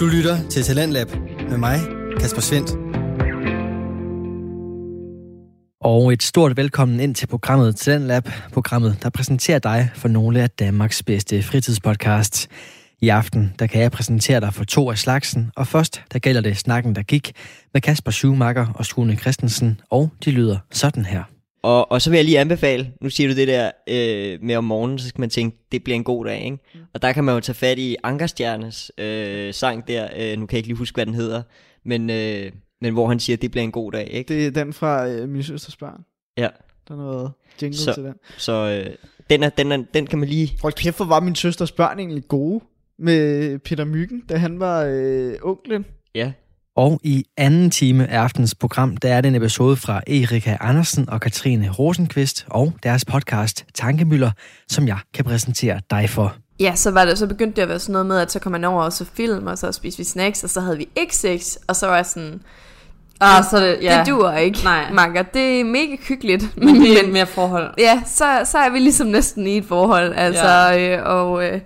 [0.00, 1.08] Du lytter til Talentlab
[1.50, 1.78] med mig,
[2.20, 2.70] Kasper Svendt.
[5.80, 10.50] Og et stort velkommen ind til programmet Talentlab, programmet, der præsenterer dig for nogle af
[10.50, 12.48] Danmarks bedste fritidspodcasts.
[13.00, 16.40] I aften, der kan jeg præsentere dig for to af slagsen, og først, der gælder
[16.40, 17.32] det snakken, der gik
[17.72, 21.22] med Kasper Schumacher og Sune Christensen, og de lyder sådan her.
[21.62, 24.64] Og, og så vil jeg lige anbefale, nu siger du det der øh, med om
[24.64, 26.58] morgenen, så skal man tænke, det bliver en god dag, ikke?
[26.74, 26.80] Mm.
[26.94, 30.56] Og der kan man jo tage fat i Ankerstjernes øh, sang der, øh, nu kan
[30.56, 31.42] jeg ikke lige huske, hvad den hedder,
[31.84, 34.34] men, øh, men hvor han siger, det bliver en god dag, ikke?
[34.34, 36.04] Det er den fra øh, Min Søsters Børn.
[36.38, 36.48] Ja.
[36.88, 37.30] Der er noget
[37.62, 38.14] jingle Så- til den.
[38.38, 38.52] Så
[38.86, 38.94] øh,
[39.30, 40.58] den, er, den, er, den kan man lige...
[40.62, 42.64] Hold kæft, hvor var Min Søsters Børn egentlig gode
[42.98, 45.84] med Peter Myggen, da han var øh, onklen.
[46.14, 46.32] Ja,
[46.76, 51.10] Og i anden time af aftens program, der er det en episode fra Erika Andersen
[51.10, 54.30] og Katrine Rosenqvist og deres podcast Tankemøller,
[54.68, 56.34] som jeg kan præsentere dig for.
[56.60, 58.52] Ja, så, var det, så begyndte det at være sådan noget med, at så kom
[58.52, 61.16] man over og så film, og så spiste vi snacks, og så havde vi ikke
[61.16, 62.40] sex, og så var jeg sådan,
[63.22, 63.98] Ah, så er det, ja.
[63.98, 64.92] det duer ikke, Nej.
[64.92, 65.22] Makker.
[65.22, 67.74] Det er mega hyggeligt, Men men mere forhold.
[67.78, 70.96] ja, så, så er vi ligesom næsten i et forhold, altså, ja.
[70.98, 71.60] øh, og, øh,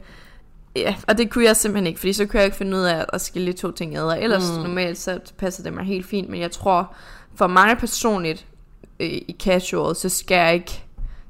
[0.77, 3.05] ja, og det kunne jeg simpelthen ikke, fordi så kunne jeg ikke finde ud af
[3.13, 4.63] at skille de to ting ad, og ellers mm.
[4.63, 6.95] normalt så passer det mig helt fint, men jeg tror,
[7.35, 8.47] for mig personligt
[9.01, 10.83] øh, i casual, så skal jeg ikke,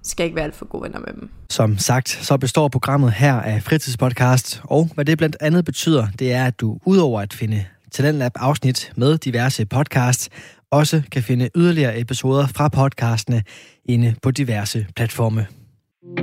[0.02, 1.30] skal jeg ikke være alt for gode venner med dem.
[1.50, 6.32] Som sagt, så består programmet her af fritidspodcast, og hvad det blandt andet betyder, det
[6.32, 10.28] er, at du udover at finde Talentlab afsnit med diverse podcasts,
[10.70, 13.42] også kan finde yderligere episoder fra podcastene
[13.84, 15.46] inde på diverse platforme.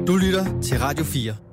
[0.08, 1.51] Du lytter til Radio 4.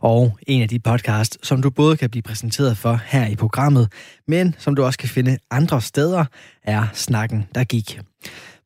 [0.00, 3.92] Og en af de podcasts, som du både kan blive præsenteret for her i programmet,
[4.28, 6.24] men som du også kan finde andre steder,
[6.64, 8.00] er Snakken, der gik.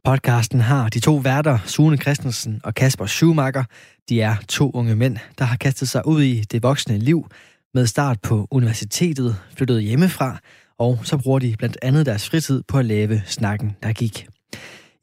[0.05, 3.64] Podcasten har de to værter, Sune Christensen og Kasper Schumacher.
[4.08, 7.27] De er to unge mænd, der har kastet sig ud i det voksne liv
[7.74, 10.39] med start på universitetet, flyttet hjemmefra,
[10.78, 14.27] og så bruger de blandt andet deres fritid på at lave snakken, der gik.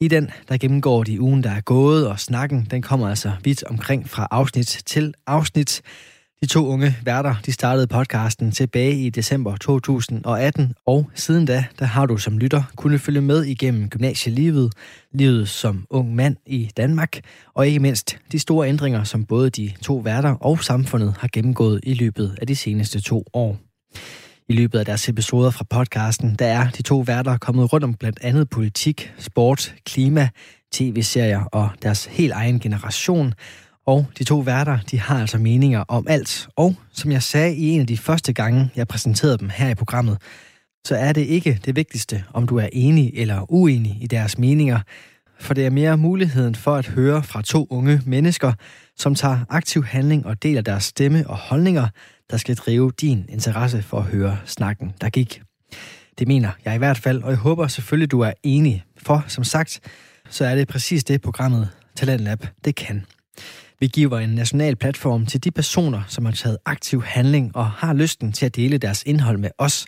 [0.01, 3.63] I den, der gennemgår de ugen, der er gået, og snakken, den kommer altså vidt
[3.63, 5.81] omkring fra afsnit til afsnit.
[6.41, 11.85] De to unge værter, de startede podcasten tilbage i december 2018, og siden da, der
[11.85, 14.73] har du som lytter kunnet følge med igennem gymnasielivet,
[15.11, 17.19] livet som ung mand i Danmark,
[17.53, 21.79] og ikke mindst de store ændringer, som både de to værter og samfundet har gennemgået
[21.83, 23.57] i løbet af de seneste to år.
[24.49, 27.93] I løbet af deres episoder fra podcasten, der er de to værter kommet rundt om
[27.93, 30.29] blandt andet politik, sport, klima,
[30.71, 33.33] tv-serier og deres helt egen generation.
[33.89, 36.47] Og de to værter, de har altså meninger om alt.
[36.55, 39.75] Og som jeg sagde i en af de første gange, jeg præsenterede dem her i
[39.75, 40.17] programmet,
[40.85, 44.79] så er det ikke det vigtigste, om du er enig eller uenig i deres meninger.
[45.39, 48.53] For det er mere muligheden for at høre fra to unge mennesker,
[48.97, 51.87] som tager aktiv handling og deler deres stemme og holdninger,
[52.31, 55.41] der skal drive din interesse for at høre snakken, der gik.
[56.19, 58.83] Det mener jeg i hvert fald, og jeg håber selvfølgelig, du er enig.
[58.97, 59.79] For som sagt,
[60.29, 63.05] så er det præcis det programmet Talentlab, det kan.
[63.81, 67.93] Vi giver en national platform til de personer, som har taget aktiv handling og har
[67.93, 69.85] lysten til at dele deres indhold med os.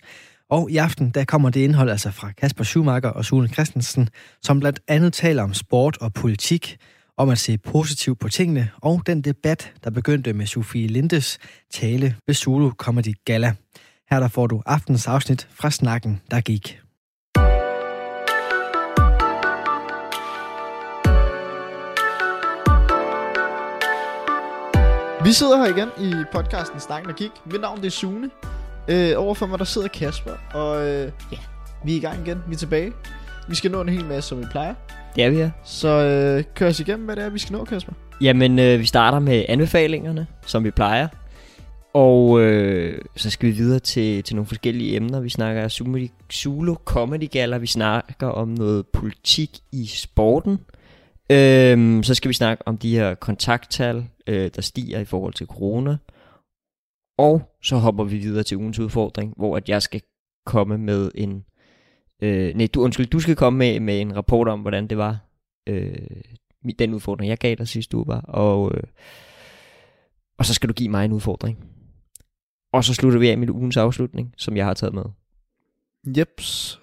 [0.50, 4.08] Og i aften, der kommer det indhold altså fra Kasper Schumacher og Sune Christensen,
[4.42, 6.76] som blandt andet taler om sport og politik,
[7.16, 11.38] om at se positivt på tingene, og den debat, der begyndte med Sofie Lindes
[11.70, 13.54] tale ved Zulu Comedy Gala.
[14.10, 16.78] Her der får du aftens afsnit fra snakken, der gik.
[25.24, 27.30] Vi sidder her igen i podcasten Snakken der gik.
[27.44, 28.30] Mit navn det er Sune.
[28.88, 30.32] Øh, overfor mig der sidder Kasper.
[30.54, 31.36] Og øh, ja,
[31.84, 32.38] vi er i gang igen.
[32.48, 32.92] Vi er tilbage.
[33.48, 34.74] Vi skal nå en hel masse, som vi plejer.
[35.16, 35.50] det er vi her.
[35.64, 37.92] Så øh, kør os igennem, hvad det er, vi skal nå, Kasper.
[38.20, 41.08] Jamen, øh, vi starter med anbefalingerne, som vi plejer.
[41.94, 45.20] Og øh, så skal vi videre til, til nogle forskellige emner.
[45.20, 47.58] Vi snakker Zulu, Zulu Comedy Gala.
[47.58, 50.58] Vi snakker om noget politik i sporten.
[51.32, 55.46] Øhm, så skal vi snakke om de her kontakttal, øh, der stiger i forhold til
[55.46, 55.96] corona.
[57.18, 60.02] Og så hopper vi videre til ugens udfordring, hvor at jeg skal
[60.46, 61.44] komme med en...
[62.22, 65.18] Øh, nej, du, undskyld, du skal komme med, med en rapport om, hvordan det var,
[65.68, 65.98] øh,
[66.78, 68.20] den udfordring, jeg gav dig sidste uge var.
[68.20, 68.82] Og, øh,
[70.38, 71.58] og så skal du give mig en udfordring.
[72.72, 75.04] Og så slutter vi af med ugens afslutning, som jeg har taget med.
[76.18, 76.80] Jeps.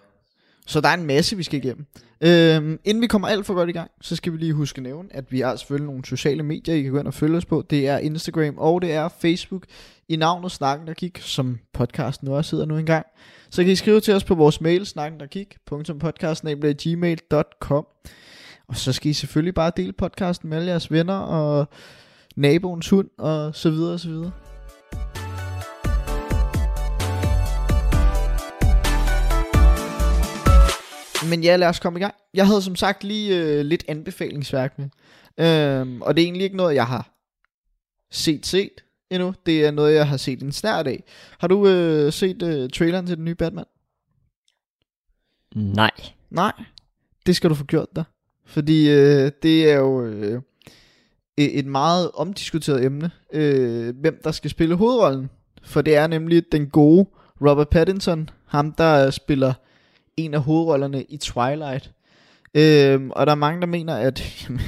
[0.68, 1.86] Så der er en masse, vi skal igennem.
[2.22, 4.84] Øhm, inden vi kommer alt for godt i gang, så skal vi lige huske at
[4.84, 7.46] nævne, at vi har selvfølgelig nogle sociale medier, I kan gå ind og følge os
[7.46, 7.66] på.
[7.70, 9.64] Det er Instagram og det er Facebook
[10.10, 13.06] i navnet Snakken der gik, som podcasten nu også hedder nu engang.
[13.50, 15.26] Så kan I skrive til os på vores mail, snakken der
[18.68, 21.68] Og så skal I selvfølgelig bare dele podcasten med alle jeres venner og
[22.36, 24.32] naboens hund og så videre og så videre.
[31.26, 32.16] Men ja, lad os komme i gang.
[32.34, 34.90] Jeg havde som sagt lige øh, lidt anbefalingsværk med.
[35.38, 37.10] Øhm, og det er egentlig ikke noget, jeg har
[38.12, 39.34] set set endnu.
[39.46, 41.04] Det er noget, jeg har set en snært af.
[41.40, 43.66] Har du øh, set øh, traileren til den nye Batman?
[45.56, 45.92] Nej.
[46.30, 46.54] Nej,
[47.26, 48.04] det skal du få gjort der.
[48.46, 50.42] Fordi øh, det er jo øh,
[51.38, 55.30] et meget omdiskuteret emne, øh, hvem der skal spille hovedrollen.
[55.64, 57.06] For det er nemlig den gode
[57.42, 59.54] Robert Pattinson, ham der spiller
[60.20, 61.92] en af hovedrollerne i Twilight.
[62.54, 64.62] Øh, og der er mange, der mener, at jamen,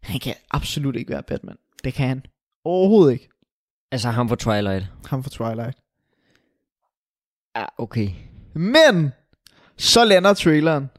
[0.00, 1.56] han kan absolut ikke være Batman.
[1.84, 2.22] Det kan han
[2.64, 3.28] overhovedet ikke.
[3.92, 4.86] Altså ham for Twilight.
[5.06, 5.78] Ham for Twilight.
[7.56, 8.10] Ja, okay.
[8.54, 9.12] Men
[9.76, 10.90] så lander traileren.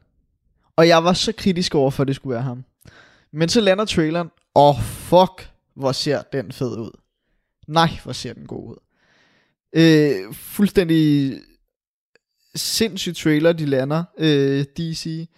[0.76, 2.64] Og jeg var så kritisk over for, at det skulle være ham.
[3.32, 4.30] Men så lander traileren.
[4.54, 6.90] Og oh, fuck, hvor ser den fed ud.
[7.68, 8.76] Nej, hvor ser den god ud.
[9.72, 11.32] Øh, fuldstændig
[12.56, 14.04] sindssyg trailer, de lander.
[14.18, 15.28] Øh, DC.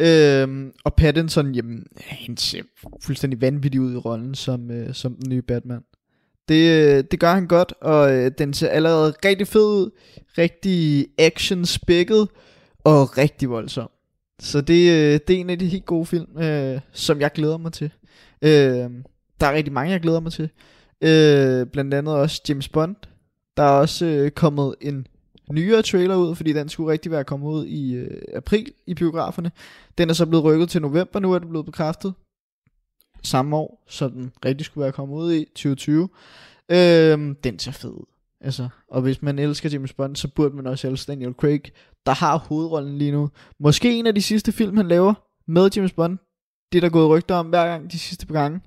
[0.00, 2.62] Øhm, og Pattinson, jamen, han ser
[3.00, 5.80] fuldstændig vanvittig ud i rollen som, øh, som den nye Batman.
[6.48, 9.90] Det, øh, det gør han godt, og øh, den ser allerede rigtig fed ud.
[10.38, 12.28] Rigtig action spækket
[12.84, 13.90] og rigtig voldsom.
[14.40, 17.56] Så det, øh, det er en af de helt gode film, øh, som jeg glæder
[17.56, 17.90] mig til.
[18.42, 18.90] Øh,
[19.40, 20.50] der er rigtig mange, jeg glæder mig til.
[21.02, 22.96] Øh, blandt andet også James Bond.
[23.56, 25.06] Der er også øh, kommet en
[25.54, 29.50] nyere trailer ud, fordi den skulle rigtig være kommet ud i øh, april i biograferne.
[29.98, 32.14] Den er så blevet rykket til november, nu er det blevet bekræftet.
[33.22, 36.08] Samme år, så den rigtig skulle være kommet ud i 2020.
[36.68, 38.04] Øh, den ser fed ud.
[38.40, 41.62] Altså, og hvis man elsker James Bond, så burde man også elske Daniel Craig,
[42.06, 43.30] der har hovedrollen lige nu.
[43.58, 45.14] Måske en af de sidste film, han laver
[45.46, 46.18] med James Bond.
[46.72, 48.60] Det er der gået rygter om hver gang de sidste par gange.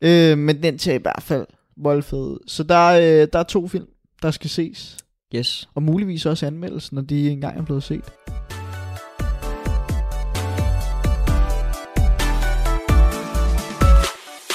[0.00, 1.46] Øh, men den ser i hvert fald
[1.76, 2.38] voldfed ud.
[2.46, 3.86] Så der, øh, der er to film,
[4.22, 4.98] der skal ses.
[5.34, 5.68] Yes.
[5.74, 8.04] Og muligvis også anmeldelsen, når de engang er blevet set.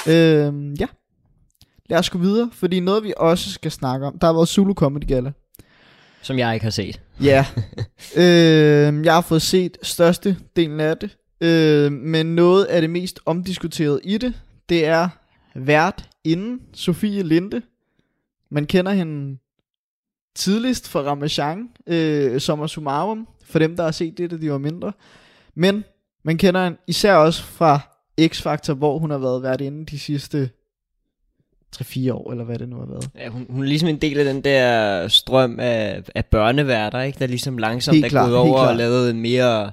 [0.07, 0.87] Øhm, ja.
[1.89, 4.73] Lad os gå videre, fordi noget vi også skal snakke om, der har været Zulu
[4.73, 5.31] Comedy Gala.
[6.21, 7.01] Som jeg ikke har set.
[7.21, 7.45] Ja.
[8.21, 11.17] øh, jeg har fået set største delen af det.
[11.41, 14.33] Øh, men noget af det mest omdiskuterede i det,
[14.69, 15.09] det er
[15.55, 17.61] vært inden Sofie Linde.
[18.51, 19.37] Man kender hende
[20.35, 24.57] tidligst fra Ramachan, øh, Sommer Sumarum, for dem, der har set det, da de var
[24.57, 24.91] mindre.
[25.55, 25.83] Men
[26.23, 27.79] man kender hende især også fra
[28.21, 30.49] X-Factor, hvor hun har været vært inde de sidste
[31.75, 33.09] 3-4 år, eller hvad det nu har været.
[33.19, 37.19] Ja, hun, hun er ligesom en del af den der strøm af, af børneværter, ikke?
[37.19, 38.69] der ligesom langsomt Helt er klart, gået over klart.
[38.69, 39.71] og lavet mere,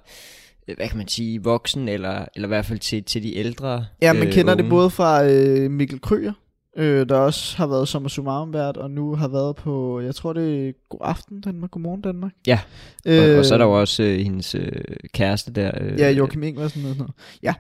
[0.77, 4.13] hvad kan man sige, voksen, eller, eller i hvert fald til, til de ældre Ja,
[4.13, 4.71] man øh, kender det unge.
[4.71, 6.33] både fra øh, Mikkel Krøger,
[6.77, 10.33] øh, der også har været som Sumarum vært, og nu har været på, jeg tror
[10.33, 12.33] det er God Aften Danmark, Godmorgen Danmark.
[12.47, 12.61] Ja,
[13.07, 14.73] og, og så er der jo også øh, hendes øh,
[15.15, 15.71] kæreste der.
[15.81, 17.15] Øh, Ja, Joachim Ingersen og sådan noget.
[17.43, 17.55] Ja,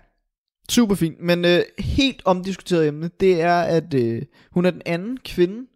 [0.70, 1.20] super fint.
[1.20, 5.66] Men øh, helt omdiskuteret emne, det er, at øh, hun er den anden kvinde,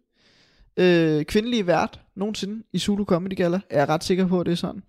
[0.77, 3.59] øh, kvindelige vært nogensinde i Zulu Comedy Gala.
[3.69, 4.83] Er jeg ret sikker på, at det er sådan.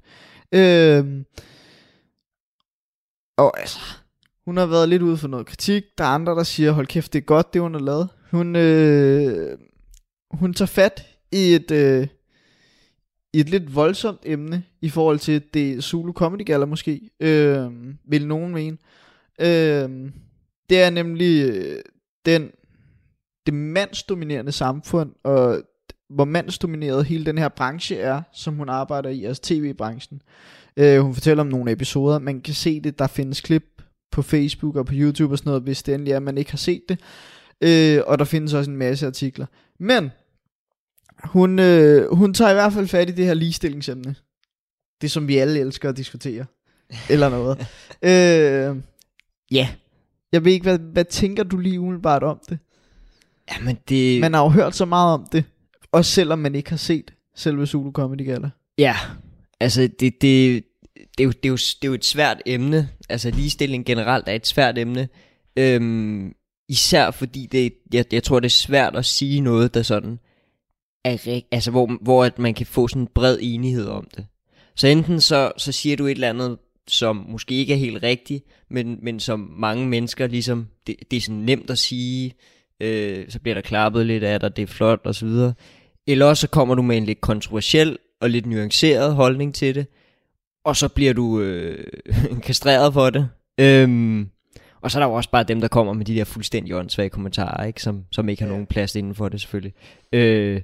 [0.52, 1.24] Øh,
[3.36, 3.78] og altså,
[4.44, 5.84] hun har været lidt ude for noget kritik.
[5.98, 8.08] Der er andre, der siger, hold kæft, det er godt, det hun har lavet.
[8.30, 9.58] Hun, øh,
[10.30, 11.70] hun tager fat i et...
[11.70, 12.06] Øh,
[13.32, 17.70] i et lidt voldsomt emne i forhold til det Zulu Comedy Gala måske, øh,
[18.04, 18.76] vil nogen mene.
[19.40, 20.10] Øh,
[20.70, 21.78] det er nemlig øh,
[22.26, 22.50] den,
[23.46, 25.62] det mandsdominerende samfund, og
[26.10, 30.22] hvor mandsdomineret hele den her branche er, som hun arbejder i, altså tv-branchen.
[30.76, 34.76] Øh, hun fortæller om nogle episoder, man kan se det, der findes klip på Facebook
[34.76, 36.82] og på YouTube og sådan noget, hvis det endelig er, at man ikke har set
[36.88, 37.00] det.
[37.60, 39.46] Øh, og der findes også en masse artikler.
[39.80, 40.10] Men
[41.24, 44.14] hun, øh, hun tager i hvert fald fat i det her ligestillingsemne.
[45.00, 46.46] Det som vi alle elsker at diskutere.
[47.10, 47.58] Eller noget.
[48.02, 48.82] øh,
[49.50, 49.68] ja.
[50.32, 52.58] Jeg ved ikke, hvad, hvad tænker du lige umiddelbart om det?
[53.52, 54.20] Jamen det...
[54.20, 55.44] Man har jo hørt så meget om det.
[55.92, 58.50] Også selvom man ikke har set selve Zulu Comedy Gala.
[58.78, 58.96] Ja,
[59.60, 60.64] altså det, det,
[61.18, 62.88] det, er jo, det, er jo, det er jo et svært emne.
[63.08, 65.08] Altså ligestilling generelt er et svært emne.
[65.56, 66.34] Øhm,
[66.68, 70.18] især fordi det, jeg, jeg tror det er svært at sige noget, der sådan
[71.04, 74.26] er altså hvor, hvor at man kan få sådan en bred enighed om det.
[74.76, 76.58] Så enten så, så siger du et eller andet,
[76.88, 81.20] som måske ikke er helt rigtigt, men, men som mange mennesker ligesom, det, det er
[81.20, 82.34] sådan nemt at sige,
[82.80, 85.54] øh, så bliver der klappet lidt af dig, det er flot og så videre.
[86.06, 89.86] Eller også så kommer du med en lidt kontroversiel og lidt nuanceret holdning til det,
[90.64, 91.86] og så bliver du øh,
[92.46, 93.28] kastreret for det.
[93.60, 94.28] Øhm,
[94.80, 97.10] og så er der jo også bare dem, der kommer med de der fuldstændig åndssvage
[97.10, 97.82] kommentarer, ikke?
[97.82, 98.52] Som, som ikke har Ja.
[98.52, 99.74] nogen plads inden for det selvfølgelig.
[100.12, 100.62] Øh,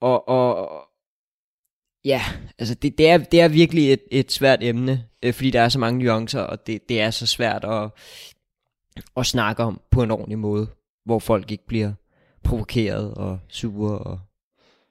[0.00, 0.70] og, og
[2.04, 2.22] Ja,
[2.58, 5.68] altså det, det, er, det er virkelig et, et svært emne, øh, fordi der er
[5.68, 7.90] så mange nuancer, og det, det er så svært at,
[9.16, 10.66] at snakke om på en ordentlig måde,
[11.04, 11.92] hvor folk ikke bliver
[12.44, 13.98] provokeret og sure.
[13.98, 14.20] Og...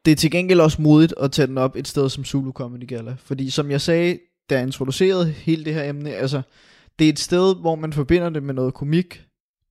[0.05, 2.88] Det er til gengæld også modigt at tage den op et sted som Zulu Comedy
[2.88, 3.15] Gala.
[3.19, 4.19] Fordi som jeg sagde,
[4.50, 6.41] da jeg introducerede hele det her emne, altså
[7.00, 9.24] det er et sted, hvor man forbinder det med noget komik.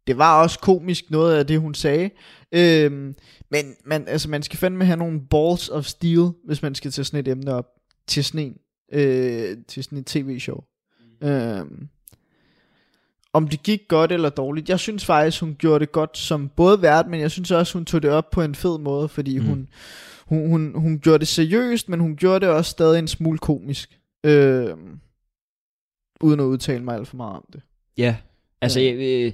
[0.06, 2.11] Det var også komisk, noget af det, hun sagde.
[2.52, 3.14] Øhm,
[3.50, 7.04] men man, altså, man skal fandme have nogle balls of steel, hvis man skal tage
[7.04, 7.66] sådan et emne op
[8.06, 8.56] til sådan en,
[8.92, 10.61] øh, til sådan et tv-show.
[11.20, 11.28] Mm.
[11.28, 11.88] Øhm,
[13.32, 14.68] om det gik godt eller dårligt.
[14.68, 17.85] Jeg synes faktisk, hun gjorde det godt som både vært, men jeg synes også, hun
[17.85, 19.47] tog det op på en fed måde, fordi mm.
[19.47, 19.68] hun,
[20.26, 23.99] hun, hun, hun gjorde det seriøst, men hun gjorde det også stadig en smule komisk.
[24.25, 24.68] Øh,
[26.20, 27.60] uden at udtale mig alt for meget om det.
[27.98, 28.16] Ja,
[28.60, 28.87] altså ja.
[28.87, 29.32] Jeg, øh,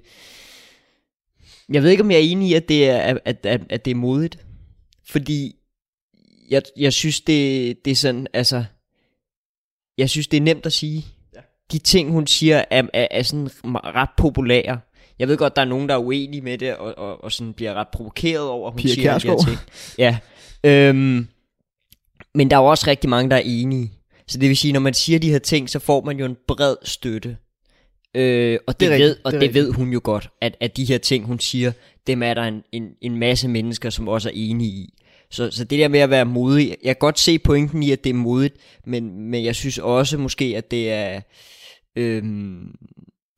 [1.68, 3.90] jeg ved ikke, om jeg er enig i, at det er, at, at, at det
[3.90, 4.46] er modigt.
[5.06, 5.56] Fordi
[6.50, 8.64] jeg, jeg synes, det, det er sådan, altså,
[9.98, 11.04] jeg synes, det er nemt at sige.
[11.34, 11.40] Ja.
[11.72, 14.80] De ting, hun siger, er, er, er sådan ret populære.
[15.18, 17.54] Jeg ved godt, der er nogen, der er uenige med det, og, og, og sådan
[17.54, 19.58] bliver ret provokeret over, at hun Pia siger de her ting.
[19.98, 20.18] Ja.
[20.64, 21.28] Øhm,
[22.34, 23.92] men der er jo også rigtig mange, der er enige.
[24.26, 26.36] Så det vil sige, når man siger de her ting, så får man jo en
[26.48, 27.36] bred støtte.
[28.14, 30.84] Øh, og det, det ved, og det, det ved hun jo godt, at, at de
[30.84, 31.72] her ting, hun siger,
[32.06, 34.94] dem er der en, en, en masse mennesker, som også er enige i.
[35.30, 38.04] Så, så det der med at være modig, jeg kan godt se pointen i, at
[38.04, 41.20] det er modigt, men, men jeg synes også måske, at det er...
[41.96, 42.74] Øhm,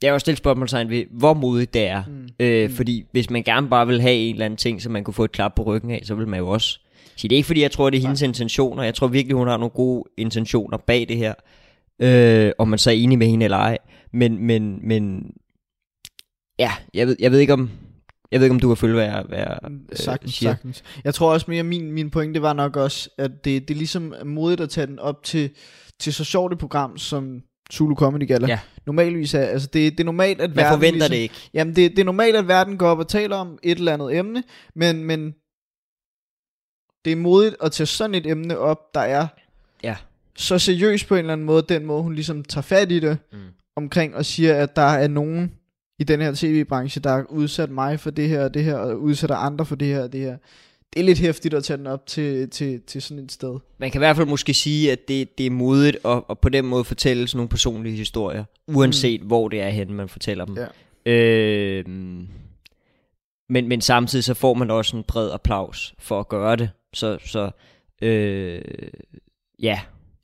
[0.02, 2.02] jeg har også stillet spørgsmålstegn ved, hvor modigt det er.
[2.08, 2.28] Mm.
[2.40, 2.76] Øh, mm.
[2.76, 5.24] Fordi hvis man gerne bare vil have en eller anden ting, som man kunne få
[5.24, 6.80] et klap på ryggen af, så vil man jo også
[7.16, 8.82] sige, det er ikke fordi, jeg tror, det er hendes intentioner.
[8.82, 11.34] Jeg tror virkelig, hun har nogle gode intentioner bag det her.
[12.02, 13.78] Øh, om man så er enig med hende eller ej.
[14.12, 15.30] Men, men, men
[16.58, 17.70] ja, jeg ved, jeg ved ikke om,
[18.32, 20.52] jeg ved ikke, om du kan følge, hvad jeg, hvad jeg øh, sagtens, siger.
[20.52, 20.84] Sagtens.
[21.04, 24.14] Jeg tror også mere, min, min pointe var nok også, at det, det er ligesom
[24.24, 25.50] modigt at tage den op til,
[26.00, 27.42] til så sjovt et program, som
[27.72, 28.46] Zulu Comedy Gala.
[28.46, 28.58] Ja.
[28.86, 31.34] Normalvis er, altså det, det er normalt, at Man verden forventer ligesom, det ikke.
[31.54, 34.16] Jamen det, det er normalt, at verden går op og taler om et eller andet
[34.16, 34.42] emne,
[34.74, 35.34] men, men
[37.06, 39.26] det er modigt at tage sådan et emne op, der er
[39.82, 39.96] Ja.
[40.36, 43.18] så seriøst på en eller anden måde, den måde hun ligesom tager fat i det,
[43.32, 43.38] Mm.
[43.76, 45.52] omkring og siger, at der er nogen
[45.98, 49.00] i den her tv-branche, der har udsat mig for det her og det her, og
[49.00, 50.36] udsætter andre for det her og det her.
[50.92, 53.58] Det er lidt hæftigt at tage den op til, til, til sådan et sted.
[53.78, 56.48] Man kan i hvert fald måske sige, at det, det er modigt at, at på
[56.48, 59.26] den måde fortælle sådan nogle personlige historier, uanset mm.
[59.26, 60.56] hvor det er henne, man fortæller dem.
[61.06, 61.12] Ja.
[61.12, 61.84] Øh,
[63.48, 66.70] men, men samtidig så får man også en bred applaus for at gøre det.
[66.94, 67.50] Så, så
[68.02, 68.62] øh,
[69.62, 69.80] ja,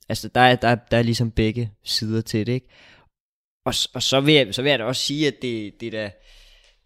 [0.09, 2.67] altså der er, der, der er ligesom begge sider til det, ikke?
[3.65, 6.09] Og, og så, vil jeg, så vil jeg da også sige, at det, det der...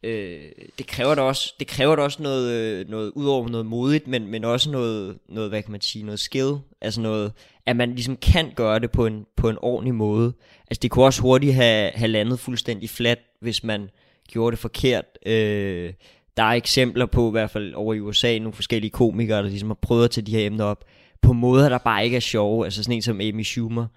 [0.03, 4.07] øh, det kræver da også, det kræver da også noget, øh, noget udover noget modigt,
[4.07, 7.34] men, men også noget, noget, hvad kan man sige, noget skill, altså noget,
[7.65, 10.34] at man ligesom kan gøre det på en, på en ordentlig måde.
[10.67, 13.89] Altså det kunne også hurtigt have, have landet fuldstændig fladt, hvis man
[14.27, 15.05] gjorde det forkert.
[15.25, 15.93] Øh,
[16.38, 19.70] der er eksempler på, i hvert fald over i USA, nogle forskellige komikere, der ligesom
[19.70, 20.86] har prøvet at tage de her emner op,
[21.22, 22.65] på måder, der bare ikke er sjove.
[22.65, 23.88] Altså sådan en som Amy Schumer.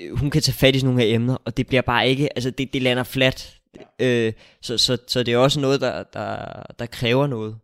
[0.00, 2.36] Øh, hun kan tage fat i sådan nogle her emner, og det bliver bare ikke,
[2.36, 3.60] altså det, det lander fladt.
[3.98, 7.56] Øh, så, så, så det er også noget, der, der, der kræver noget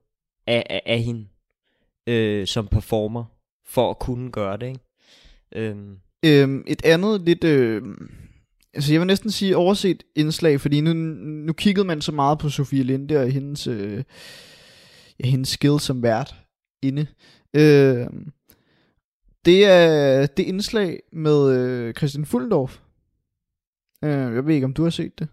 [0.47, 1.27] af, af, af hende
[2.07, 3.25] øh, som performer,
[3.67, 4.81] for at kunne gøre det, ikke?
[5.53, 7.83] Øhm, Øhm, et andet lidt, øh,
[8.75, 12.49] altså jeg vil næsten sige overset indslag, fordi nu, nu kiggede man så meget på
[12.49, 14.05] Sofie Linde og hendes, øh,
[15.21, 16.35] ja, hendes skill som vært
[16.83, 17.07] inde.
[17.55, 18.07] Øh,
[19.45, 22.79] det er det indslag med øh, Christian Fuldendorf.
[24.05, 25.29] Øh, jeg ved ikke, om du har set det.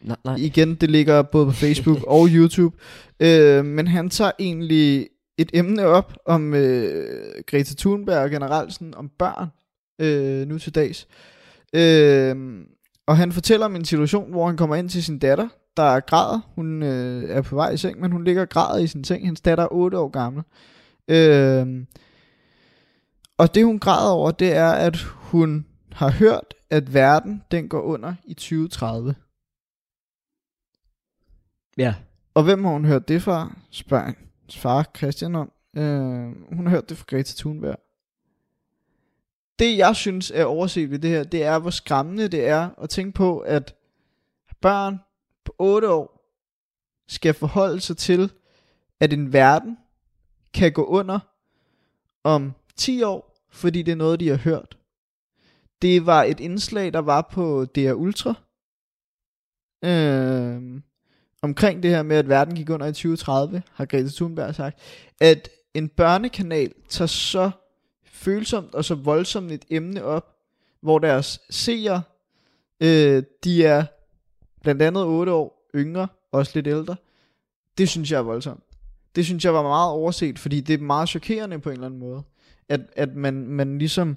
[0.00, 0.36] nej, nej.
[0.38, 2.76] Igen, det ligger både på Facebook og YouTube.
[3.20, 8.94] Øh, men han tager egentlig et emne op om øh, Greta Thunberg og generelt sådan
[8.94, 9.48] om børn
[9.98, 11.08] øh, nu til dags.
[11.74, 12.36] Øh,
[13.06, 16.40] og han fortæller om en situation, hvor han kommer ind til sin datter, der græder.
[16.54, 19.26] Hun øh, er på vej i seng, men hun ligger og græder i sin seng.
[19.26, 20.42] Hans datter er 8 år gammel.
[21.08, 21.86] Øh,
[23.38, 27.80] og det hun græder over, det er, at hun har hørt, at verden den går
[27.80, 29.14] under i 2030.
[31.78, 31.94] Ja.
[32.34, 33.56] Og hvem har hun hørt det fra?
[33.70, 35.52] Spørger hans far Christian om.
[35.76, 37.78] Øh, hun har hørt det fra Greta Thunberg.
[39.58, 42.90] Det jeg synes er overset ved det her, det er hvor skræmmende det er at
[42.90, 43.74] tænke på, at
[44.60, 44.98] børn
[45.44, 46.14] på 8 år
[47.08, 48.32] skal forholde sig til,
[49.00, 49.78] at en verden
[50.54, 51.18] kan gå under
[52.24, 54.78] om 10 år, fordi det er noget, de har hørt.
[55.82, 58.34] Det var et indslag, der var på DR Ultra.
[59.84, 60.80] Øh,
[61.42, 64.78] omkring det her med, at verden gik under i 2030, har Greta Thunberg sagt,
[65.20, 67.50] at en børnekanal tager så
[68.24, 70.36] følsomt og så voldsomt et emne op,
[70.80, 72.02] hvor deres seere,
[72.80, 73.84] øh, de er
[74.62, 76.96] blandt andet 8 år yngre, også lidt ældre.
[77.78, 78.62] Det synes jeg er voldsomt.
[79.16, 82.00] Det synes jeg var meget overset, fordi det er meget chokerende på en eller anden
[82.00, 82.22] måde.
[82.68, 84.16] At, at man, man ligesom...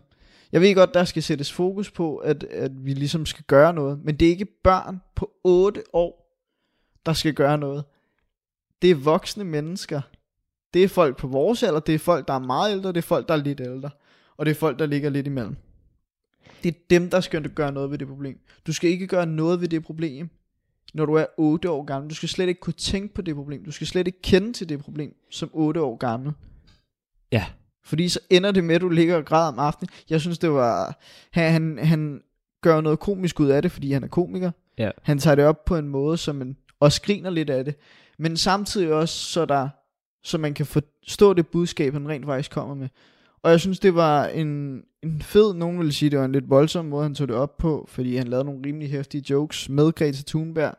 [0.51, 3.99] Jeg ved godt, der skal sættes fokus på, at, at vi ligesom skal gøre noget.
[4.03, 6.39] Men det er ikke børn på 8 år,
[7.05, 7.83] der skal gøre noget.
[8.81, 10.01] Det er voksne mennesker.
[10.73, 13.01] Det er folk på vores alder, det er folk, der er meget ældre, det er
[13.01, 13.89] folk, der er lidt ældre.
[14.37, 15.55] Og det er folk, der ligger lidt imellem.
[16.63, 18.39] Det er dem, der skal gøre noget ved det problem.
[18.67, 20.29] Du skal ikke gøre noget ved det problem,
[20.93, 22.09] når du er 8 år gammel.
[22.09, 23.65] Du skal slet ikke kunne tænke på det problem.
[23.65, 26.33] Du skal slet ikke kende til det problem som 8 år gammel.
[27.31, 27.45] Ja.
[27.83, 29.89] Fordi så ender det med, at du ligger og græder om aftenen.
[30.09, 30.99] Jeg synes, det var...
[31.31, 32.21] Han, han, han
[32.61, 34.51] gør noget komisk ud af det, fordi han er komiker.
[34.77, 34.91] Ja.
[35.03, 37.75] Han tager det op på en måde, som man også griner lidt af det.
[38.17, 39.69] Men samtidig også, så, der,
[40.27, 42.87] så man kan forstå det budskab, han rent faktisk kommer med.
[43.43, 46.49] Og jeg synes, det var en, en fed, nogen vil sige, det var en lidt
[46.49, 49.91] voldsom måde, han tog det op på, fordi han lavede nogle rimelig hæftige jokes med
[49.91, 50.75] Greta Thunberg.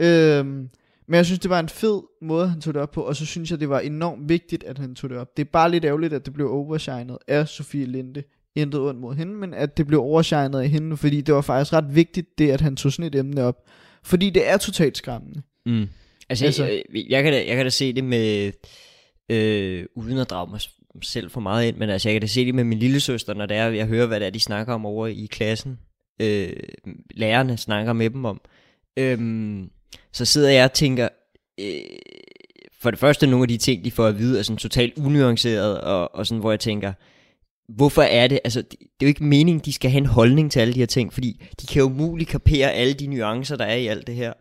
[0.00, 0.68] Øhm,
[1.06, 3.26] men jeg synes, det var en fed måde, han tog det op på, og så
[3.26, 5.36] synes jeg, det var enormt vigtigt, at han tog det op.
[5.36, 8.22] Det er bare lidt ærgerligt, at det blev overshinet af Sofie Linde.
[8.54, 11.72] Intet ondt mod hende, men at det blev overshinet af hende, fordi det var faktisk
[11.72, 13.56] ret vigtigt, det at han tog sådan et emne op.
[14.02, 15.42] Fordi det er totalt skræmmende.
[15.66, 15.88] Mm.
[16.32, 18.52] Altså, Altså- jeg, jeg, kan da, jeg kan da se det med,
[19.28, 20.60] øh, uden at drage mig
[21.02, 23.34] selv for meget ind, men altså, jeg kan da se det med min lille søster,
[23.34, 25.78] når det er, jeg hører, hvad det er, de snakker om over i klassen.
[26.22, 26.52] Øh,
[27.10, 28.40] lærerne snakker med dem om.
[28.96, 29.70] Øhm,
[30.12, 31.08] så sidder jeg og tænker,
[31.60, 31.80] øh,
[32.80, 35.80] for det første, nogle af de ting, de får at vide, er sådan totalt unuanceret,
[35.80, 36.92] og, og sådan, hvor jeg tænker,
[37.68, 40.52] hvorfor er det, altså, det, det er jo ikke meningen, de skal have en holdning
[40.52, 43.64] til alle de her ting, fordi de kan jo umuligt kapere alle de nuancer, der
[43.64, 44.32] er i alt det her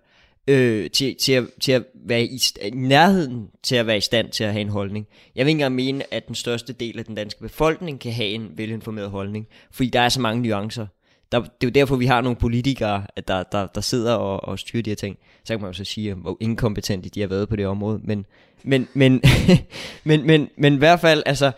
[0.48, 2.40] øh, til, til, at, til at være i,
[2.74, 5.08] nærheden til at være i stand til at have en holdning.
[5.36, 8.30] Jeg vil ikke engang mene, at den største del af den danske befolkning kan have
[8.30, 10.88] en velinformeret holdning, fordi der er så mange nuancer.
[11.32, 14.44] Der, det er jo derfor, vi har nogle politikere, at der, der, der sidder og,
[14.44, 15.18] og styrer de her ting.
[15.44, 18.00] Så kan man jo så sige, hvor inkompetente de har været på det område.
[18.04, 18.26] Men,
[18.64, 19.22] men, men,
[20.04, 21.52] men, men, men i hvert fald, altså,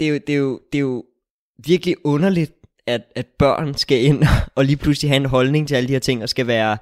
[0.00, 1.04] det er jo, det er jo, det er jo
[1.66, 2.52] virkelig underligt,
[2.86, 6.00] at, at børn skal ind og lige pludselig have en holdning til alle de her
[6.00, 6.78] ting, og skal være,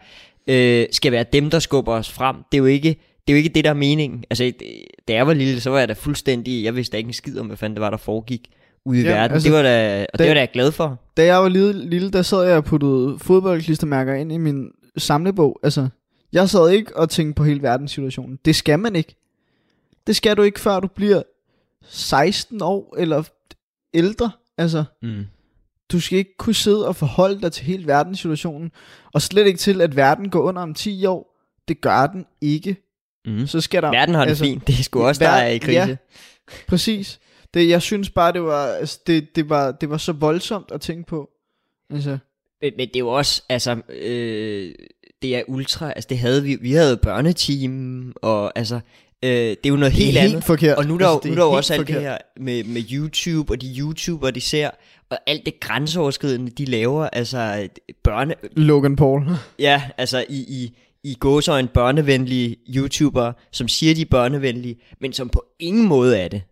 [0.47, 2.37] øh, skal være dem, der skubber os frem.
[2.53, 2.89] Det er jo ikke
[3.27, 4.25] det, er jo ikke det der er meningen.
[4.31, 4.57] Altså, det-
[5.09, 7.39] da jeg var lille, så var jeg da fuldstændig, jeg vidste da ikke en skid
[7.39, 8.51] om, hvad fanden det var, der foregik
[8.85, 9.35] ude i verden.
[9.35, 11.01] altså, det var da, og det det- var da jeg glad for.
[11.17, 15.61] Da jeg var lille, lille der sad jeg og puttede fodboldklistermærker ind i min samlebog.
[15.63, 15.89] Altså,
[16.33, 18.39] jeg sad ikke og tænkte på hele verdenssituationen.
[18.45, 19.15] Det skal man ikke.
[20.07, 21.23] Det skal du ikke, før du bliver
[21.89, 23.23] 16 år eller
[23.95, 24.31] ældre.
[24.59, 25.25] Altså, Mm.
[25.95, 28.73] Du skal ikke kunne sidde og forholde dig til hele verdenssituationen.
[29.13, 31.37] Og slet ikke til, at verden går under om 10 år.
[31.69, 32.77] Det gør den ikke.
[33.27, 33.47] Mm.
[33.47, 33.91] Så skal der...
[33.91, 34.67] Verden har det altså, fint.
[34.67, 35.79] Det er sgu også, der er i krise.
[35.79, 35.97] ja.
[36.69, 37.21] Præcis.
[37.55, 40.81] Det, jeg synes bare, det var, altså, det, det, var, det var så voldsomt at
[40.81, 41.31] tænke på.
[41.91, 42.19] Altså,
[42.63, 44.75] Men, men det er jo også, altså, øh,
[45.23, 48.81] det er ultra, altså det havde vi, vi havde børneteam, og altså,
[49.23, 50.45] øh, det er jo noget helt, helt andet.
[50.45, 50.79] forkert.
[50.79, 52.65] Og nu er der, altså, det nu er der jo også alt det her med,
[52.65, 54.71] med YouTube, og de YouTubere, de ser,
[55.11, 57.69] og alt det grænseoverskridende, de laver, altså
[58.05, 59.23] børne, Logan Paul.
[59.59, 65.29] ja, altså i, i, i gåsøjne børnevenlige YouTubere, som siger, de er børnevenlige, men som
[65.29, 66.43] på ingen måde er det.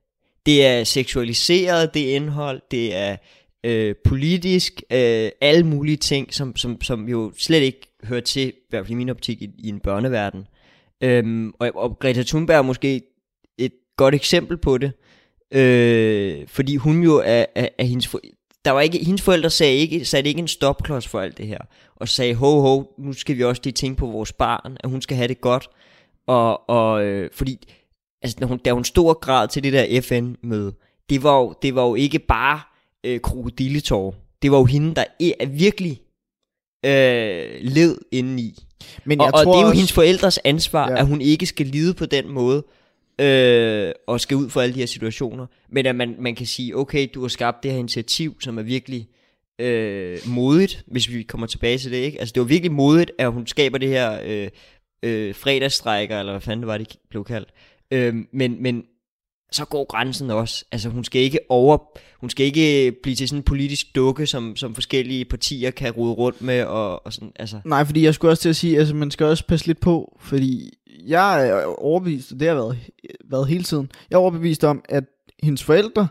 [0.46, 3.16] Det er seksualiseret, det indhold, det er
[3.64, 8.53] øh, politisk, øh, alle mulige ting, som, som, som jo slet ikke hører til, i
[8.70, 10.46] hvert fald i min optik, i, i en børneverden.
[11.02, 13.02] Øhm, og, og Greta Thunberg er måske
[13.58, 14.92] et godt eksempel på det,
[15.52, 18.20] øh, fordi hun jo er, er, er hendes, for,
[18.64, 21.58] der var ikke, hendes forældre sagde ikke, satte ikke en stopklods for alt det her,
[21.96, 25.02] og sagde, ho ho, nu skal vi også lige tænke på vores barn, at hun
[25.02, 25.68] skal have det godt,
[26.26, 27.58] og, og øh, fordi,
[28.22, 30.74] altså, når hun, da hun stor grad til det der FN-møde,
[31.10, 32.60] det var jo, det var jo ikke bare
[33.04, 36.00] øh, krokodilletår, det var jo hende, der er, er virkelig
[36.84, 38.66] øh, led indeni.
[39.05, 40.99] Men Og, jeg og tror det er jo også, hendes forældres ansvar, ja.
[40.99, 42.64] at hun ikke skal lide på den måde,
[43.18, 45.47] øh, og skal ud for alle de her situationer.
[45.68, 48.62] Men at man, man kan sige, okay, du har skabt det her initiativ, som er
[48.62, 49.09] virkelig
[49.59, 52.21] øh, modigt, hvis vi kommer tilbage til det, ikke?
[52.21, 54.49] Altså det var virkelig modigt, at hun skaber det her øh,
[55.03, 57.49] øh, fredagsstrækker, eller hvad fanden det var, det blev kaldt.
[57.90, 58.85] Øh, men, men
[59.52, 60.64] så går grænsen også.
[60.72, 61.78] Altså hun skal ikke over,
[62.20, 66.12] hun skal ikke blive til sådan en politisk dukke, som, som forskellige partier kan rode
[66.12, 67.60] rundt med, og, og sådan, altså.
[67.64, 70.18] Nej, fordi jeg skulle også til at sige, altså man skal også passe lidt på,
[70.20, 72.78] fordi jeg er overbevist, og det har været,
[73.30, 75.04] været hele tiden, jeg er overbevist om, at
[75.42, 76.08] hendes forældre,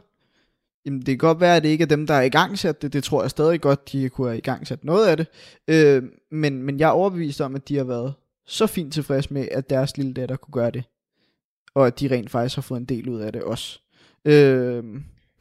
[0.85, 2.81] jamen det kan godt være, at det ikke er dem, der er i gang sat
[2.81, 5.27] det, det tror jeg stadig godt, de kunne have i gang sat noget af det,
[5.67, 8.13] øh, men, men jeg er overbevist om, at de har været
[8.47, 10.83] så fint tilfreds med, at deres lille datter kunne gøre det,
[11.75, 13.79] og at de rent faktisk har fået en del ud af det også.
[14.25, 14.83] Øh,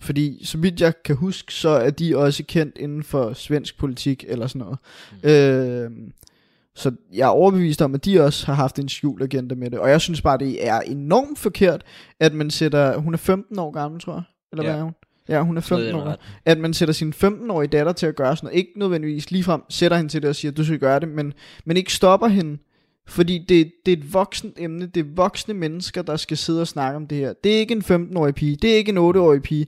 [0.01, 4.25] Fordi så vidt jeg kan huske, så er de også kendt inden for svensk politik
[4.29, 4.79] eller sådan noget.
[5.23, 5.29] Mm.
[5.31, 5.90] Øh,
[6.75, 9.79] så jeg er overbevist om, at de også har haft en skjult agenda med det.
[9.79, 11.83] Og jeg synes bare, det er enormt forkert,
[12.21, 12.97] at man sætter...
[12.97, 14.23] Hun er 15 år gammel, tror jeg.
[14.53, 14.71] Eller Ja.
[14.71, 14.95] hvad er hun?
[15.29, 16.16] Ja, hun er Noget i 15 den år.
[16.45, 18.59] At man sætter sin 15-årige datter til at gøre sådan noget.
[18.59, 21.33] Ikke nødvendigvis ligefrem sætter hende til det og siger, at du skal gøre det, men,
[21.64, 22.59] men ikke stopper hende.
[23.11, 24.87] Fordi det, det er et voksent emne.
[24.87, 27.33] Det er voksne mennesker, der skal sidde og snakke om det her.
[27.44, 28.57] Det er ikke en 15-årig pige.
[28.57, 29.66] Det er ikke en 8-årig pige.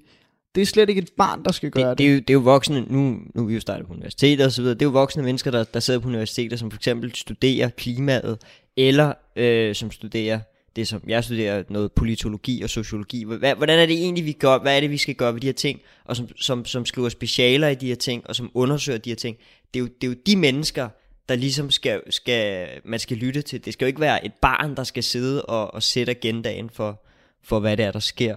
[0.55, 1.98] Det er slet ikke et barn, der skal gøre det, det.
[1.98, 4.44] det, er jo, det er jo voksne, nu, nu er vi jo startet på universiteter
[4.44, 6.78] og så videre, det er jo voksne mennesker, der, der sidder på universiteter, som for
[6.78, 8.38] eksempel studerer klimaet,
[8.76, 10.40] eller øh, som studerer
[10.76, 13.24] det, som jeg studerer, noget politologi og sociologi.
[13.24, 15.46] Hvad, hvordan er det egentlig, vi gør, hvad er det, vi skal gøre ved de
[15.46, 18.98] her ting, og som, som, som skriver specialer i de her ting, og som undersøger
[18.98, 19.37] de her ting.
[19.74, 20.88] Det er jo, det er jo de mennesker,
[21.28, 23.64] der ligesom skal, skal, man skal lytte til.
[23.64, 27.02] Det skal jo ikke være et barn, der skal sidde og, og sætte agendaen for,
[27.44, 28.37] for, hvad det er, der sker.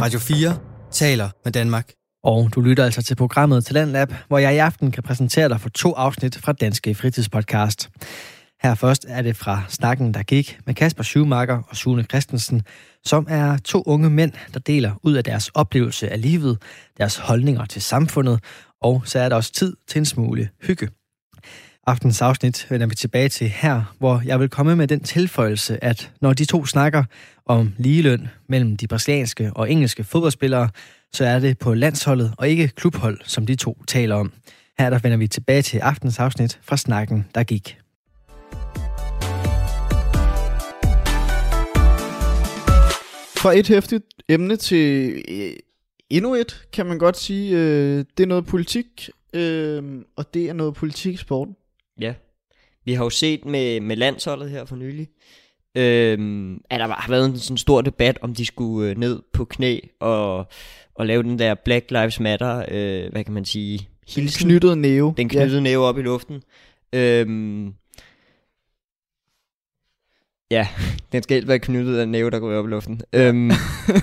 [0.00, 0.58] Radio 4
[0.90, 1.92] taler med Danmark.
[2.24, 5.68] Og du lytter altså til programmet Talentlab, hvor jeg i aften kan præsentere dig for
[5.68, 7.90] to afsnit fra Danske Fritidspodcast.
[8.62, 12.62] Her først er det fra Snakken, der gik med Kasper Schumacher og Sune Christensen,
[13.04, 16.62] som er to unge mænd, der deler ud af deres oplevelse af livet,
[16.98, 18.40] deres holdninger til samfundet,
[18.82, 20.88] og så er der også tid til en smule hygge.
[21.88, 26.12] Aftens afsnit vender vi tilbage til her, hvor jeg vil komme med den tilføjelse, at
[26.20, 27.04] når de to snakker
[27.46, 30.68] om ligeløn mellem de brasilianske og engelske fodboldspillere,
[31.12, 34.32] så er det på landsholdet og ikke klubhold, som de to taler om.
[34.78, 37.78] Her der vender vi tilbage til aftens afsnit fra snakken, der gik.
[43.38, 45.52] Fra et hæftigt emne til øh,
[46.10, 47.56] endnu et, kan man godt sige.
[47.56, 49.82] Øh, det er noget politik, øh,
[50.16, 51.48] og det er noget politik sport.
[52.00, 52.14] Ja.
[52.84, 55.08] Vi har jo set med, med landsholdet her for nylig,
[55.74, 59.44] øhm, at der har været en sådan stor debat, om de skulle øh, ned på
[59.44, 60.46] knæ og,
[60.94, 64.48] og lave den der Black Lives Matter, øh, hvad kan man sige, hilsen.
[64.48, 65.14] Knyttet næve.
[65.16, 65.62] Den knyttede ja.
[65.62, 66.42] næve op i luften.
[66.92, 67.74] Øhm,
[70.50, 70.68] ja,
[71.12, 73.00] den skal helt være knyttet af en næve, der går op i luften.
[73.12, 73.50] Øhm,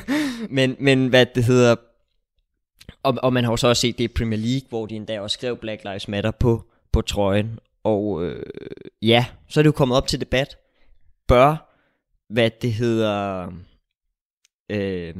[0.58, 1.76] men, men hvad det hedder...
[3.04, 5.22] Og, og man har jo så også set det i Premier League, hvor de endda
[5.22, 7.60] også skrev Black Lives Matter på, på trøjen.
[7.86, 8.46] Og øh,
[9.02, 10.58] ja, så er det jo kommet op til debat.
[11.28, 11.80] Bør,
[12.30, 13.48] hvad det hedder,
[14.72, 15.14] øh,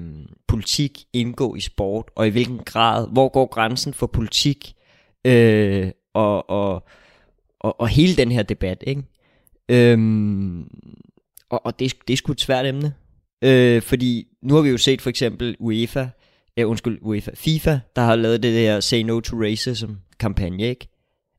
[0.48, 4.74] politik indgå i sport, og i hvilken grad, hvor går grænsen for politik
[5.26, 6.84] øh, og, og,
[7.60, 9.04] og, og hele den her debat, ikke?
[9.70, 10.62] Øhm,
[11.50, 12.94] og, og det, det er sgu et svært emne.
[13.42, 16.08] Øh, fordi nu har vi jo set for eksempel UEFA,
[16.58, 20.88] ja, undskyld, UEFA, FIFA, der har lavet det der Say No to Racism kampagne, ikke?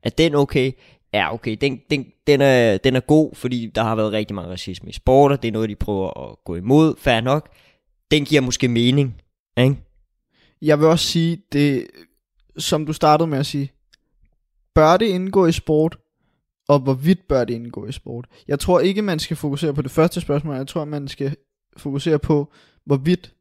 [0.03, 0.71] Er den okay?
[1.13, 4.49] Ja, okay, den, den, den, er, den er god, fordi der har været rigtig meget
[4.49, 7.49] racisme i sport, og det er noget, de prøver at gå imod, fair nok.
[8.11, 9.21] Den giver måske mening,
[9.57, 9.75] ikke?
[10.61, 11.87] Jeg vil også sige, det,
[12.57, 13.71] som du startede med at sige,
[14.75, 15.97] bør det indgå i sport,
[16.67, 18.27] og hvorvidt bør det indgå i sport?
[18.47, 21.35] Jeg tror ikke, man skal fokusere på det første spørgsmål, jeg tror, man skal
[21.77, 22.53] fokusere på,
[22.85, 23.33] hvorvidt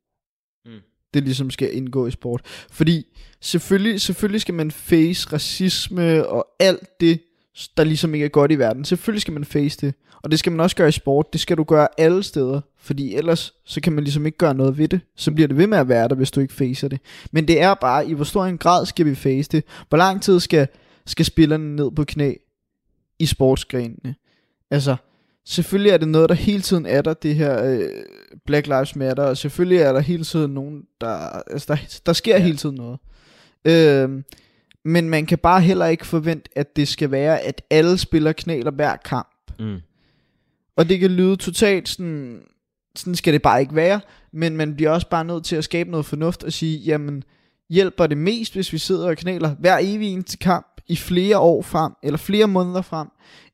[0.66, 0.80] Mm.
[1.14, 2.40] det ligesom skal indgå i sport.
[2.70, 3.06] Fordi
[3.40, 7.20] selvfølgelig, selvfølgelig skal man face racisme og alt det,
[7.76, 8.84] der ligesom ikke er godt i verden.
[8.84, 9.94] Selvfølgelig skal man face det.
[10.22, 11.32] Og det skal man også gøre i sport.
[11.32, 12.60] Det skal du gøre alle steder.
[12.78, 15.00] Fordi ellers, så kan man ligesom ikke gøre noget ved det.
[15.16, 17.00] Så bliver det ved med at være der, hvis du ikke facer det.
[17.32, 19.64] Men det er bare, i hvor stor en grad skal vi face det?
[19.88, 20.68] Hvor lang tid skal,
[21.06, 22.34] skal spillerne ned på knæ
[23.18, 24.14] i sportsgrenene?
[24.70, 24.96] Altså,
[25.44, 27.88] selvfølgelig er det noget, der hele tiden er der, det her øh,
[28.46, 31.08] Black Lives Matter, og selvfølgelig er der hele tiden nogen, der,
[31.50, 32.42] altså der, der sker ja.
[32.42, 32.98] hele tiden noget.
[33.64, 34.22] Øh,
[34.86, 38.70] men man kan bare heller ikke forvente, at det skal være, at alle spiller knæler
[38.70, 39.50] hver kamp.
[39.58, 39.76] Mm.
[40.76, 42.42] Og det kan lyde totalt sådan,
[42.96, 44.00] sådan skal det bare ikke være,
[44.32, 47.24] men man bliver også bare nødt til at skabe noget fornuft og sige, jamen,
[47.70, 51.62] hjælper det mest, hvis vi sidder og knæler hver evig eneste kamp i flere år
[51.62, 53.08] frem, eller flere måneder frem,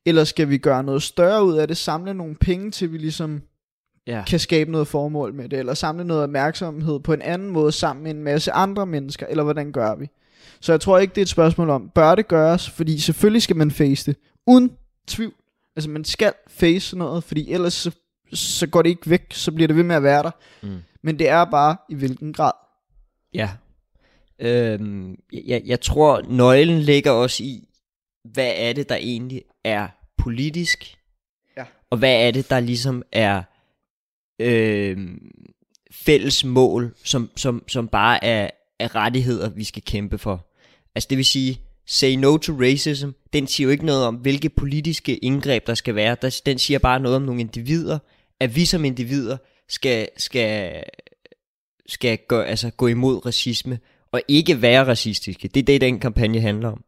[0.05, 3.41] eller skal vi gøre noget større ud af det, samle nogle penge til vi ligesom
[4.07, 4.23] Ja.
[4.27, 8.03] kan skabe noget formål med det, eller samle noget opmærksomhed på en anden måde sammen
[8.03, 10.09] med en masse andre mennesker, eller hvordan gør vi?
[10.63, 13.55] Så jeg tror ikke, det er et spørgsmål om, bør det gøres, fordi selvfølgelig skal
[13.55, 14.71] man face det, uden
[15.07, 15.33] tvivl.
[15.75, 17.91] Altså man skal face noget, fordi ellers så,
[18.33, 20.31] så går det ikke væk, så bliver det ved med at være der.
[20.63, 20.77] Mm.
[21.01, 22.51] Men det er bare i hvilken grad.
[23.33, 23.49] Ja.
[24.39, 27.67] Øhm, jeg, jeg tror, nøglen ligger også i,
[28.33, 30.97] hvad er det, der egentlig er politisk,
[31.57, 31.65] Ja.
[31.89, 33.41] og hvad er det, der ligesom er
[34.39, 35.31] øhm,
[35.91, 38.49] fælles mål, som, som, som bare er,
[38.79, 40.45] er rettigheder, vi skal kæmpe for.
[40.95, 44.49] Altså det vil sige, say no to racism, den siger jo ikke noget om, hvilke
[44.49, 46.17] politiske indgreb der skal være.
[46.21, 47.99] Der, den siger bare noget om nogle individer,
[48.39, 49.37] at vi som individer
[49.69, 50.83] skal, skal
[51.85, 53.79] skal gå, altså, gå imod racisme,
[54.11, 55.47] og ikke være racistiske.
[55.47, 56.83] Det er det, den kampagne handler om.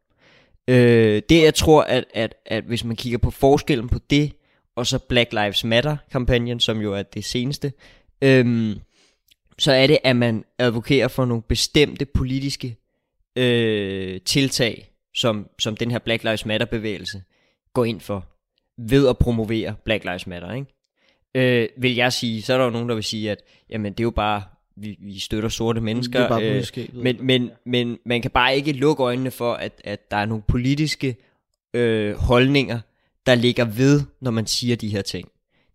[0.68, 4.32] Øh, det jeg tror, at, at, at hvis man kigger på forskellen på det,
[4.76, 7.72] og så Black Lives Matter-kampagnen, som jo er det seneste,
[8.22, 8.74] øhm,
[9.58, 12.76] så er det, at man advokerer for nogle bestemte politiske
[13.36, 17.22] øh, tiltag, som, som den her Black Lives Matter-bevægelse
[17.72, 18.26] går ind for,
[18.78, 20.66] ved at promovere Black Lives Matter, ikke?
[21.34, 24.00] Øh, vil jeg sige, så er der jo nogen, der vil sige, at jamen, det
[24.00, 24.42] er jo bare,
[24.76, 28.56] vi, vi støtter sorte mennesker, Det er bare øh, men, men, men man kan bare
[28.56, 31.16] ikke lukke øjnene for, at, at der er nogle politiske
[31.74, 32.80] øh, holdninger,
[33.26, 35.28] der ligger ved, når man siger de her ting.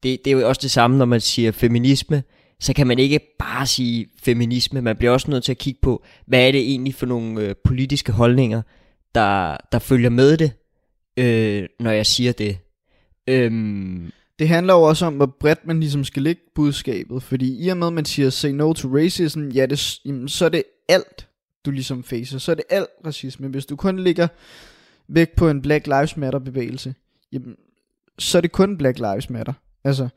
[0.03, 2.23] Det, det er jo også det samme, når man siger feminisme,
[2.61, 6.03] så kan man ikke bare sige feminisme, man bliver også nødt til at kigge på,
[6.25, 8.61] hvad er det egentlig for nogle øh, politiske holdninger,
[9.15, 10.51] der, der følger med det,
[11.17, 12.57] øh, når jeg siger det.
[13.27, 17.23] Øhm, Det handler jo også om, hvor bredt man ligesom skal lægge budskabet.
[17.23, 20.45] Fordi i og med, at man siger, say no to racism, ja, det, jamen, så
[20.45, 21.27] er det alt,
[21.65, 22.37] du ligesom facer.
[22.37, 23.47] Så er det alt racisme.
[23.47, 24.27] Hvis du kun ligger
[25.07, 26.95] væk på en Black Lives Matter bevægelse,
[27.31, 27.55] jamen,
[28.19, 29.53] så er det kun Black Lives Matter.
[29.83, 30.09] Altså,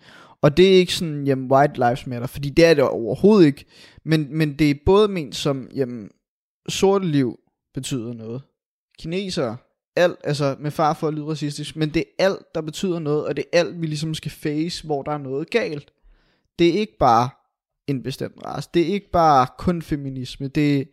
[0.44, 3.64] og det er ikke sådan, jamen, White Lives Matter, fordi det er det overhovedet ikke.
[4.04, 6.10] Men, men det er både ment som, jamen,
[6.68, 7.38] sorte liv
[7.74, 8.42] betyder noget.
[8.98, 9.56] Kinesere,
[9.96, 13.26] alt, altså med far for at lyde racistisk, men det er alt, der betyder noget,
[13.26, 15.92] og det er alt, vi ligesom skal face, hvor der er noget galt.
[16.58, 17.28] Det er ikke bare
[17.86, 20.84] en bestemt race, det er ikke bare kun feminisme, det er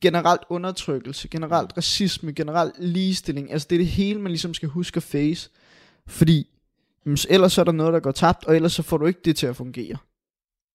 [0.00, 4.96] generelt undertrykkelse, generelt racisme, generelt ligestilling, altså det er det hele, man ligesom skal huske
[4.96, 5.50] at face,
[6.06, 6.51] fordi
[7.16, 9.20] så ellers så er der noget, der går tabt, og ellers så får du ikke
[9.24, 9.96] det til at fungere.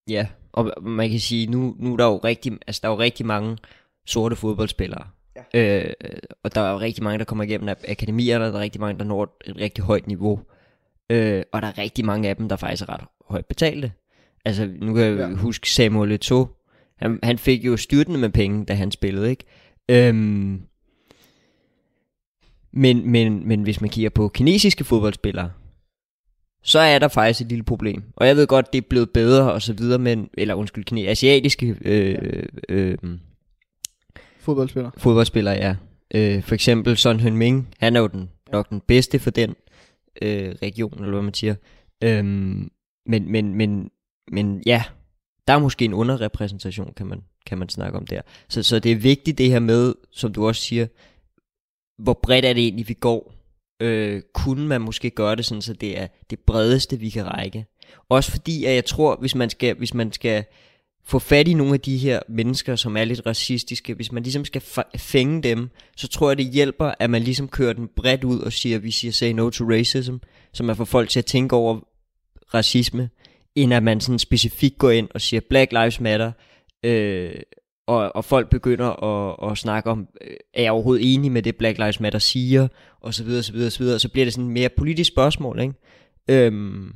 [0.09, 2.99] Ja, og man kan sige, nu, nu er der jo rigtig, altså der er jo
[2.99, 3.57] rigtig mange
[4.05, 5.07] sorte fodboldspillere.
[5.53, 5.83] Ja.
[5.83, 5.93] Øh,
[6.43, 8.81] og der er jo rigtig mange, der kommer igennem af akademierne, og der er rigtig
[8.81, 10.39] mange, der når et, rigtig højt niveau.
[11.09, 13.91] Øh, og der er rigtig mange af dem, der faktisk er ret højt betalte.
[14.45, 15.35] Altså, nu kan jeg ja.
[15.35, 16.47] huske Samuel Eto'o.
[16.97, 19.43] Han, han fik jo styrtende med penge, da han spillede, ikke?
[19.89, 20.61] Øhm,
[22.71, 25.51] men, men, men hvis man kigger på kinesiske fodboldspillere,
[26.67, 28.03] så er der faktisk et lille problem.
[28.15, 31.07] Og jeg ved godt, det er blevet bedre og så videre, men, eller undskyld, kine,
[31.07, 32.97] asiatiske øh, øh,
[34.39, 34.91] Fodboldspiller.
[34.97, 35.75] fodboldspillere, ja.
[36.13, 39.55] Øh, for eksempel Son Heung-min, han er jo den, nok den bedste for den
[40.21, 41.55] øh, region, eller hvad man siger.
[42.03, 42.71] Øhm,
[43.05, 43.89] men, men, men,
[44.31, 44.83] men ja,
[45.47, 48.21] der er måske en underrepræsentation, kan man, kan man snakke om der.
[48.49, 50.87] Så, så det er vigtigt det her med, som du også siger,
[51.97, 53.36] hvor bredt er det egentlig, vi går?
[53.79, 57.65] Øh, kunne man måske gøre det sådan, så det er det bredeste, vi kan række?
[58.09, 60.45] Også fordi, at jeg tror, hvis man skal, hvis man skal
[61.05, 64.45] få fat i nogle af de her mennesker, som er lidt racistiske, hvis man ligesom
[64.45, 64.61] skal
[64.97, 68.53] fænge dem, så tror jeg, det hjælper, at man ligesom kører den bredt ud og
[68.53, 70.15] siger, at vi siger say no to racism,
[70.53, 71.79] så man får folk til at tænke over
[72.53, 73.09] racisme,
[73.55, 76.31] end at man sådan specifikt går ind og siger Black Lives Matter,
[76.83, 77.35] øh,
[77.87, 81.55] og, og folk begynder at, at snakke om, øh, er jeg overhovedet enig med det
[81.55, 82.67] Black Lives Matter siger,
[83.01, 85.59] og så videre, så videre, så videre, så bliver det sådan et mere politisk spørgsmål,
[85.59, 85.73] ikke?
[86.29, 86.93] Øhm,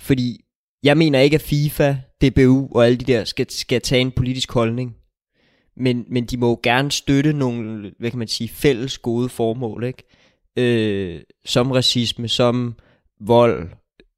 [0.00, 0.40] fordi
[0.82, 4.52] jeg mener ikke, at FIFA, DBU og alle de der skal, skal tage en politisk
[4.52, 4.96] holdning.
[5.76, 9.84] Men, men de må jo gerne støtte nogle, hvad kan man sige, fælles gode formål,
[9.84, 10.04] ikke?
[10.56, 12.74] Øh, som racisme, som
[13.20, 13.68] vold,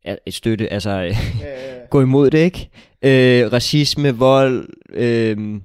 [0.05, 1.17] ja, støtte, altså
[1.91, 2.71] gå imod det, ikke?
[3.03, 5.61] Øh, racisme, vold, øh,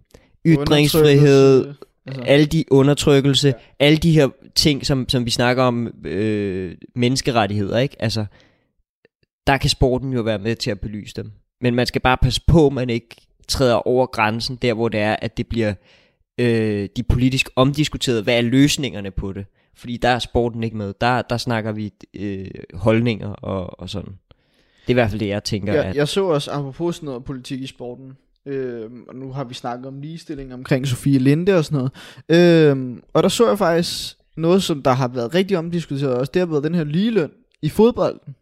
[0.47, 1.73] ytringsfrihed,
[2.07, 3.53] Altså, alle de undertrykkelse, ja.
[3.79, 7.95] alle de her ting, som, som vi snakker om, øh, menneskerettigheder, ikke?
[7.99, 8.25] Altså,
[9.47, 11.31] der kan sporten jo være med til at belyse dem.
[11.61, 13.15] Men man skal bare passe på, at man ikke
[13.47, 15.73] træder over grænsen, der hvor det er, at det bliver
[16.37, 18.23] øh, de politisk omdiskuteret.
[18.23, 19.45] Hvad er løsningerne på det?
[19.75, 20.93] Fordi der er sporten ikke med.
[21.01, 24.11] Der, der snakker vi øh, holdninger og, og sådan.
[24.81, 25.73] Det er i hvert fald det, jeg tænker.
[25.73, 29.43] jeg, at, jeg så også, apropos sådan noget politik i sporten, øh, og nu har
[29.43, 31.91] vi snakket om ligestilling omkring Sofie Linde og sådan noget,
[32.29, 36.39] øh, og der så jeg faktisk noget, som der har været rigtig omdiskuteret også, det
[36.39, 37.31] har været den her ligeløn
[37.61, 38.35] i fodbolden.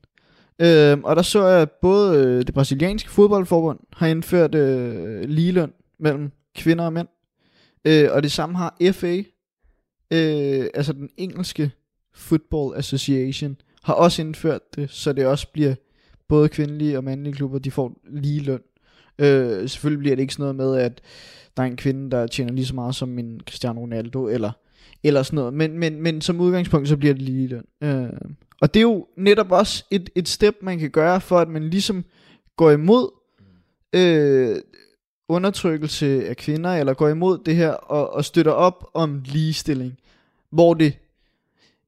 [0.59, 5.71] Øh, og der så jeg, at både øh, det brasilianske fodboldforbund har indført øh, ligeløn
[5.99, 7.07] mellem kvinder og mænd,
[7.85, 9.17] øh, og det samme har FA,
[10.11, 11.71] øh, altså den engelske
[12.13, 15.75] Football Association, har også indført det, så det også bliver
[16.27, 18.61] både kvindelige og mandlige klubber, de får lige løn.
[19.19, 21.01] Øh, selvfølgelig bliver det ikke sådan noget med, at
[21.58, 24.51] der er en kvinde, der tjener lige så meget som en Cristiano Ronaldo, eller,
[25.04, 25.54] eller sådan noget.
[25.54, 27.65] Men, men, men som udgangspunkt, så bliver det lige løn.
[27.84, 28.10] Øh,
[28.62, 31.69] og det er jo netop også et, et step, man kan gøre, for at man
[31.69, 32.06] ligesom
[32.58, 33.10] går imod
[33.93, 34.56] øh,
[35.30, 39.97] undertrykkelse af kvinder, eller går imod det her, og, og støtter op om ligestilling.
[40.49, 40.97] Hvor det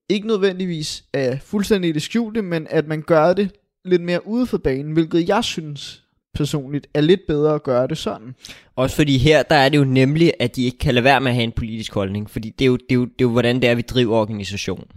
[0.09, 3.51] ikke nødvendigvis er fuldstændig det skjulte, men at man gør det
[3.85, 6.06] lidt mere ude for banen, hvilket jeg synes
[6.37, 8.35] personligt er lidt bedre at gøre det sådan.
[8.75, 11.31] Også fordi her, der er det jo nemlig, at de ikke kan lade være med
[11.31, 12.29] at have en politisk holdning.
[12.29, 14.17] Fordi det er jo, det er jo, det er jo hvordan det er, vi driver
[14.17, 14.87] organisationen.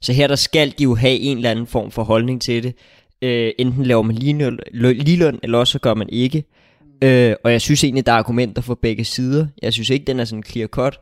[0.00, 2.74] Så her, der skal de jo have en eller anden form for holdning til det.
[3.22, 6.44] Øh, enten laver man ligeløn, ligeløn, eller også så gør man ikke.
[7.02, 9.46] Øh, og jeg synes egentlig, der er argumenter for begge sider.
[9.62, 11.00] Jeg synes ikke, den er sådan clear cut.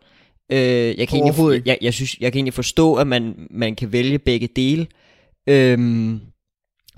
[0.52, 0.58] Øh,
[0.98, 4.18] jeg, kan egentlig, jeg, jeg, synes, jeg kan egentlig forstå, at man, man kan vælge
[4.18, 4.86] begge dele.
[5.46, 6.20] Øhm,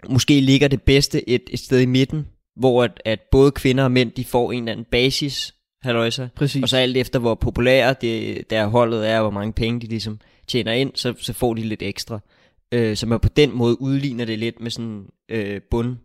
[0.08, 3.92] måske ligger det bedste et, et sted i midten, hvor at, at både kvinder og
[3.92, 6.26] mænd, de får en eller anden basis, halløjsa.
[6.34, 6.62] Præcis.
[6.62, 9.86] Og så alt efter, hvor populære det, der holdet er, og hvor mange penge de
[9.86, 12.18] ligesom tjener ind, så, så får de lidt ekstra.
[12.72, 15.96] Øh, så man på den måde udligner det lidt med sådan øh, bund,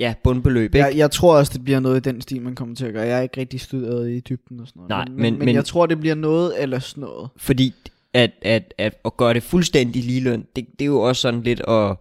[0.00, 0.86] ja, bundbeløb, ikke?
[0.86, 3.06] Jeg, jeg tror også, det bliver noget i den stil, man kommer til at gøre.
[3.06, 4.88] Jeg er ikke rigtig studeret i dybden og sådan noget.
[4.90, 7.28] Nej, men, men- men, men, jeg tror, det bliver noget eller sådan noget.
[7.36, 7.74] Fordi
[8.14, 11.60] at, at, at, at gøre det fuldstændig ligeløn, det, det er jo også sådan lidt
[11.68, 11.96] at...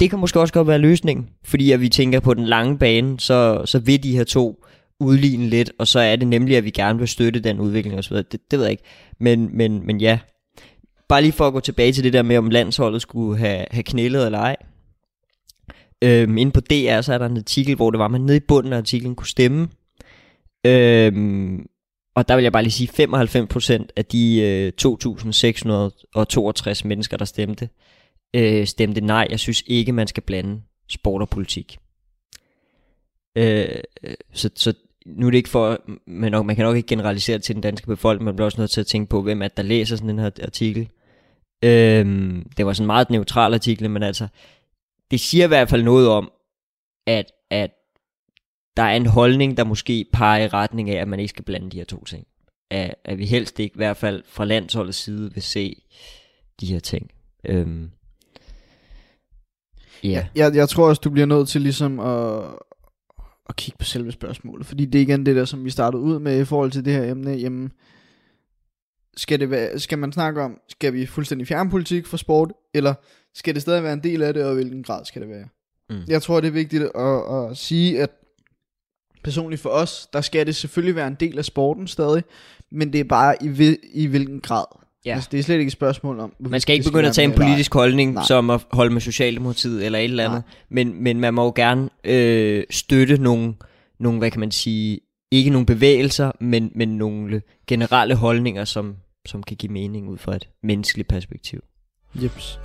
[0.00, 3.20] Det kan måske også godt være løsningen, fordi at vi tænker på den lange bane,
[3.20, 4.64] så, så vil de her to
[5.00, 8.16] udligne lidt, og så er det nemlig, at vi gerne vil støtte den udvikling osv.
[8.16, 8.84] Det, det ved jeg ikke.
[9.20, 10.18] Men, men, men ja,
[11.08, 13.82] bare lige for at gå tilbage til det der med, om landsholdet skulle have, have
[13.82, 14.56] knælet eller ej.
[16.02, 18.40] Øhm, inde på DR, så er der en artikel, hvor det var, man nede i
[18.48, 19.68] bunden af artiklen kunne stemme.
[20.66, 21.66] Øhm,
[22.14, 23.08] og der vil jeg bare lige sige,
[23.82, 27.68] 95% af de øh, 2.662 mennesker, der stemte,
[28.34, 29.26] øh, stemte nej.
[29.30, 31.78] Jeg synes ikke, man skal blande sport og politik.
[33.36, 33.68] Øh,
[34.02, 34.74] øh så, så
[35.06, 37.86] nu er det ikke for, men nok, man kan nok ikke generalisere til den danske
[37.86, 40.18] befolkning, man bliver også nødt til at tænke på, hvem er der læser sådan den
[40.18, 40.88] her artikel.
[41.64, 42.06] Øh,
[42.56, 44.28] det var sådan en meget neutral artikel, men altså,
[45.10, 46.32] det siger i hvert fald noget om,
[47.06, 47.70] at, at
[48.76, 51.70] der er en holdning, der måske peger i retning af, at man ikke skal blande
[51.70, 52.26] de her to ting.
[52.70, 55.82] At, at vi helst ikke, i hvert fald fra landsholdets side, vil se
[56.60, 57.10] de her ting.
[57.44, 57.90] Øhm,
[60.04, 60.26] ja.
[60.34, 62.44] Jeg, jeg tror også, du bliver nødt til ligesom at,
[63.48, 64.66] at kigge på selve spørgsmålet.
[64.66, 66.92] Fordi det er igen det der, som vi startede ud med i forhold til det
[66.92, 67.30] her emne.
[67.30, 67.72] Jamen,
[69.16, 72.94] skal, det være, skal man snakke om, skal vi fuldstændig fjerne politik fra sport, eller
[73.34, 75.48] skal det stadig være en del af det, og i hvilken grad skal det være?
[75.90, 76.02] Mm.
[76.08, 78.10] Jeg tror, det er vigtigt at, at sige, at
[79.24, 82.24] personligt for os, der skal det selvfølgelig være en del af sporten stadig,
[82.70, 84.64] men det er bare i, i hvilken grad.
[85.04, 85.14] Ja.
[85.14, 86.32] Altså, det er slet ikke et spørgsmål om...
[86.38, 88.24] Man skal ikke begynde at tage en med eller politisk holdning, Nej.
[88.26, 90.42] som at holde med Socialdemokratiet eller et eller andet.
[90.46, 90.84] Nej.
[90.84, 93.54] Men, men man må jo gerne øh, støtte nogle,
[94.00, 99.42] nogle, hvad kan man sige, ikke nogle bevægelser, men, men nogle generelle holdninger, som, som
[99.42, 101.60] kan give mening ud fra et menneskeligt perspektiv.
[102.22, 102.58] Jeps.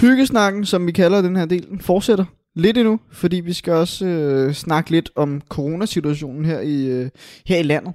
[0.00, 4.52] Hyggesnakken, som vi kalder den her del, fortsætter lidt endnu, fordi vi skal også øh,
[4.52, 7.10] snakke lidt om coronasituationen her i, øh,
[7.46, 7.92] her i landet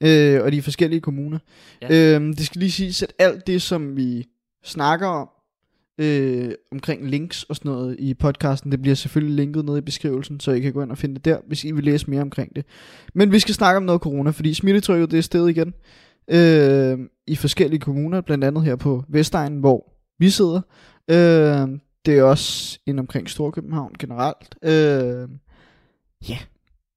[0.00, 1.38] øh, og de forskellige kommuner.
[1.82, 2.16] Ja.
[2.16, 4.26] Øh, det skal lige siges, at alt det, som vi
[4.64, 5.28] snakker om,
[5.98, 10.40] øh, omkring links og sådan noget i podcasten, det bliver selvfølgelig linket ned i beskrivelsen,
[10.40, 12.56] så I kan gå ind og finde det der, hvis I vil læse mere omkring
[12.56, 12.64] det.
[13.14, 15.74] Men vi skal snakke om noget corona, fordi smittetrykket det er steget igen
[16.30, 20.60] øh, i forskellige kommuner, blandt andet her på Vestegnen, hvor vi sidder.
[21.10, 24.54] Øh, det er også ind omkring Storkøbenhavn generelt.
[24.62, 25.28] Øh,
[26.28, 26.38] ja,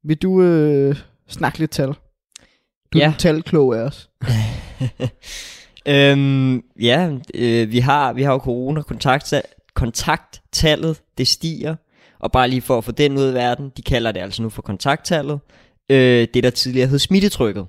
[0.04, 0.96] vil du øh,
[1.28, 1.88] snakke lidt tal?
[1.88, 3.06] Du er Ja.
[3.08, 4.10] den talklog af os.
[5.88, 9.34] øhm, ja, øh, vi har vi har jo corona kontakt
[9.74, 11.76] kontakttallet det stiger
[12.20, 14.50] og bare lige for at få den ud af verden, de kalder det altså nu
[14.50, 15.40] for kontakttallet.
[15.90, 17.66] Øh, det der tidligere hed smittetrykket.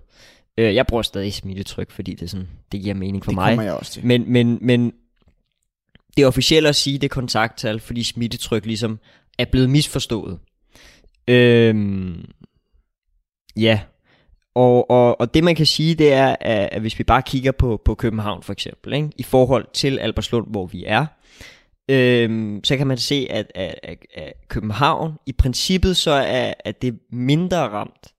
[0.58, 3.50] Øh, jeg bruger stadig smittetryk, fordi det er sådan det giver mening for det mig.
[3.50, 4.06] kommer jeg også til.
[4.06, 4.92] Men, men, men
[6.16, 8.98] det er officielt at sige, det er kontakttal, fordi smittetryk ligesom
[9.38, 10.38] er blevet misforstået.
[11.28, 12.24] Øhm,
[13.56, 13.80] ja,
[14.54, 17.52] og, og, og det man kan sige, det er, at, at hvis vi bare kigger
[17.52, 19.10] på, på København for eksempel, ikke?
[19.16, 21.06] i forhold til Albertslund, hvor vi er,
[21.88, 26.82] øhm, så kan man se, at, at, at, at København i princippet så er, at
[26.82, 28.14] det er mindre ramt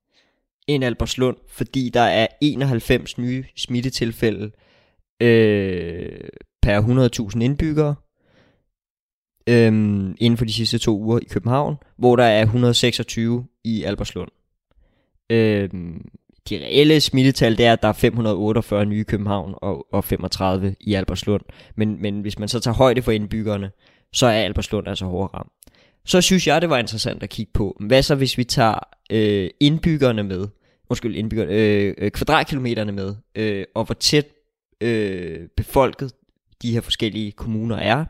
[0.67, 4.51] end Albertslund, fordi der er 91 nye smittetilfælde
[5.22, 6.30] øh,
[6.66, 6.82] per
[7.34, 7.95] 100.000 indbyggere
[9.49, 14.30] øhm, inden for de sidste to uger i København, hvor der er 126 i Albertslund.
[15.30, 16.05] Øhm,
[16.49, 20.76] de reelle smittetal, det er, at der er 548 nye i København og, og 35
[20.82, 21.41] i Albertslund.
[21.76, 23.72] Men, men hvis man så tager højde for indbyggerne,
[24.13, 25.51] så er Albertslund altså hårdere ramt.
[26.05, 27.78] Så synes jeg, det var interessant at kigge på.
[27.80, 28.80] Hvad så, hvis vi tager
[29.11, 30.47] øh, indbyggerne med,
[30.89, 34.28] undskyld, indbyggerne, øh, øh kvadratkilometerne med, øh, og hvor tæt
[34.82, 36.11] øh, befolket
[36.62, 38.06] de her forskellige kommuner er,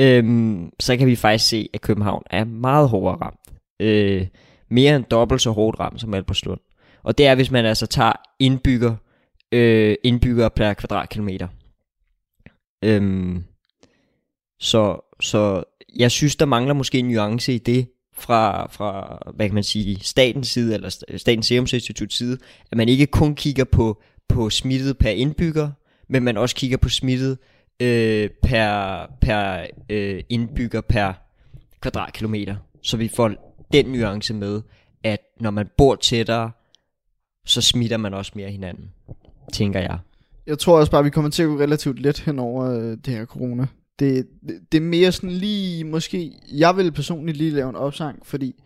[0.00, 3.40] øhm, så kan vi faktisk se, at København er meget hårdere ramt.
[3.80, 4.26] Øh,
[4.70, 6.60] mere end dobbelt så hårdt ramt som Albertslund.
[7.02, 8.96] Og det er, hvis man altså tager indbygger,
[9.52, 11.48] øh, indbygger per kvadratkilometer.
[12.84, 13.44] Øhm,
[14.60, 15.64] så, så
[15.96, 17.88] jeg synes, der mangler måske en nuance i det,
[18.18, 22.38] fra, fra hvad kan man sige, statens side, eller Statens Serum Instituts side,
[22.70, 25.70] at man ikke kun kigger på, på smittet per indbygger,
[26.08, 27.38] men man også kigger på smittet
[27.80, 31.12] øh, per, per øh, indbygger per
[31.80, 32.56] kvadratkilometer.
[32.82, 34.62] Så vi får den nuance med,
[35.02, 36.50] at når man bor tættere,
[37.46, 38.90] så smitter man også mere hinanden,
[39.52, 39.98] tænker jeg.
[40.46, 42.90] Jeg tror også bare, at vi kommer til at gå relativt let hen over øh,
[42.90, 43.66] det her corona.
[43.98, 48.26] Det, det, det er mere sådan lige, måske, jeg vil personligt lige lave en opsang,
[48.26, 48.64] fordi,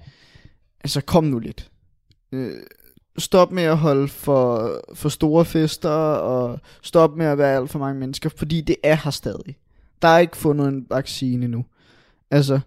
[0.81, 1.71] altså kom nu lidt.
[2.33, 2.53] Øh,
[3.19, 7.79] stop med at holde for, for store fester, og stop med at være alt for
[7.79, 9.57] mange mennesker, fordi det er her stadig.
[10.03, 11.65] Der er ikke fundet en vaccine endnu.
[12.31, 12.61] Altså,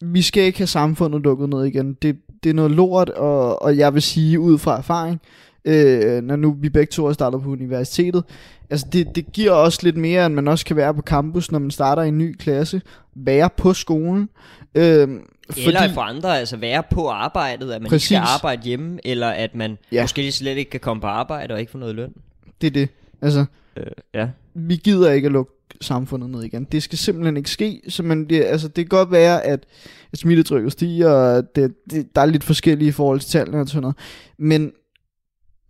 [0.00, 1.94] vi skal ikke have samfundet lukket ned igen.
[2.02, 5.20] Det, det er noget lort, og, og jeg vil sige ud fra erfaring,
[5.64, 8.24] øh, når nu vi begge to har startet på universitetet,
[8.70, 11.58] altså det, det giver også lidt mere, end man også kan være på campus, når
[11.58, 12.82] man starter i en ny klasse,
[13.14, 14.28] være på skolen.
[14.74, 15.08] Øh,
[15.50, 18.10] fordi, eller for andre, altså være på arbejdet, at man præcis.
[18.10, 20.02] ikke skal arbejde hjemme, eller at man ja.
[20.02, 22.12] måske slet ikke kan komme på arbejde og ikke få noget løn.
[22.60, 22.88] Det er det.
[23.22, 23.44] Altså,
[23.76, 24.28] øh, ja.
[24.54, 26.64] vi gider ikke at lukke samfundet ned igen.
[26.64, 27.82] Det skal simpelthen ikke ske.
[27.88, 29.66] Så man, det, altså, det kan godt være, at,
[30.12, 33.68] at smittetrykket stiger, og det, det, der er lidt forskellige i forhold til tallene og
[33.68, 33.96] sådan noget.
[34.38, 34.72] Men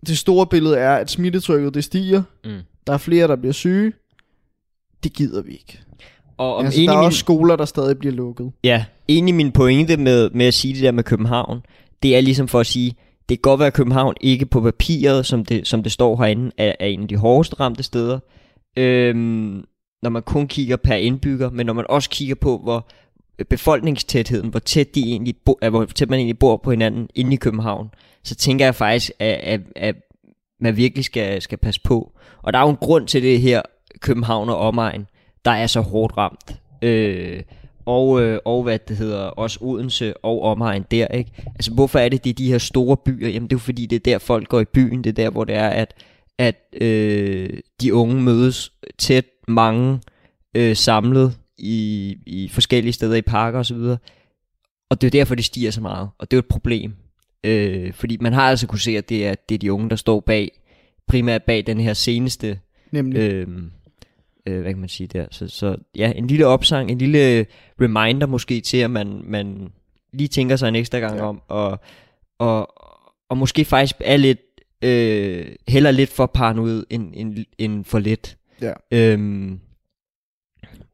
[0.06, 2.22] det store billede er, at smittetrykket det stiger.
[2.44, 2.60] Mm.
[2.86, 3.92] Der er flere, der bliver syge.
[5.04, 5.80] Det gider vi ikke.
[6.38, 7.04] Og om altså, der er min...
[7.06, 8.52] også skoler, der stadig bliver lukket.
[8.64, 11.60] Ja, i min pointe med, med at sige det der med København,
[12.02, 12.94] det er ligesom for at sige,
[13.28, 16.50] det kan godt være, at København ikke på papiret, som det, som det står herinde,
[16.58, 18.18] er, er en af de hårdest ramte steder.
[18.76, 19.64] Øhm,
[20.02, 22.88] når man kun kigger per indbygger, men når man også kigger på, hvor
[23.48, 27.36] befolkningstætheden, hvor tæt, de egentlig bo, hvor tæt man egentlig bor på hinanden inde i
[27.36, 27.90] København,
[28.24, 29.94] så tænker jeg faktisk, at, at, at
[30.60, 32.12] man virkelig skal, skal passe på.
[32.42, 33.62] Og der er jo en grund til det her
[34.00, 35.06] København og omegn,
[35.46, 36.60] der er så hårdt ramt.
[36.82, 37.42] Øh,
[37.86, 41.30] og, øh, og hvad det hedder, også Odense og omegn der, ikke?
[41.44, 43.28] Altså, hvorfor er det, det er de her store byer?
[43.28, 45.04] Jamen, det er jo fordi, det er der, folk går i byen.
[45.04, 45.94] Det er der, hvor det er, at,
[46.38, 50.00] at øh, de unge mødes tæt, mange
[50.54, 53.76] øh, samlet i, i forskellige steder i parker osv.
[54.90, 56.08] Og det er derfor, det stiger så meget.
[56.18, 56.94] Og det er jo et problem.
[57.44, 59.96] Øh, fordi man har altså kunne se, at det er, det er de unge, der
[59.96, 60.50] står bag,
[61.06, 62.58] primært bag den her seneste,
[62.92, 63.18] Nemlig.
[63.18, 63.48] Øh,
[64.46, 65.26] øh, hvad kan man sige der.
[65.30, 67.46] Så, så ja, en lille opsang, en lille
[67.80, 69.72] reminder måske til, at man, man
[70.12, 71.22] lige tænker sig en ekstra gang ja.
[71.22, 71.80] om, og,
[72.38, 72.82] og,
[73.28, 74.40] og måske faktisk er lidt,
[74.82, 78.36] øh, heller lidt for paranoid end, end, end for lidt.
[78.62, 78.72] Ja.
[78.90, 79.60] Øhm,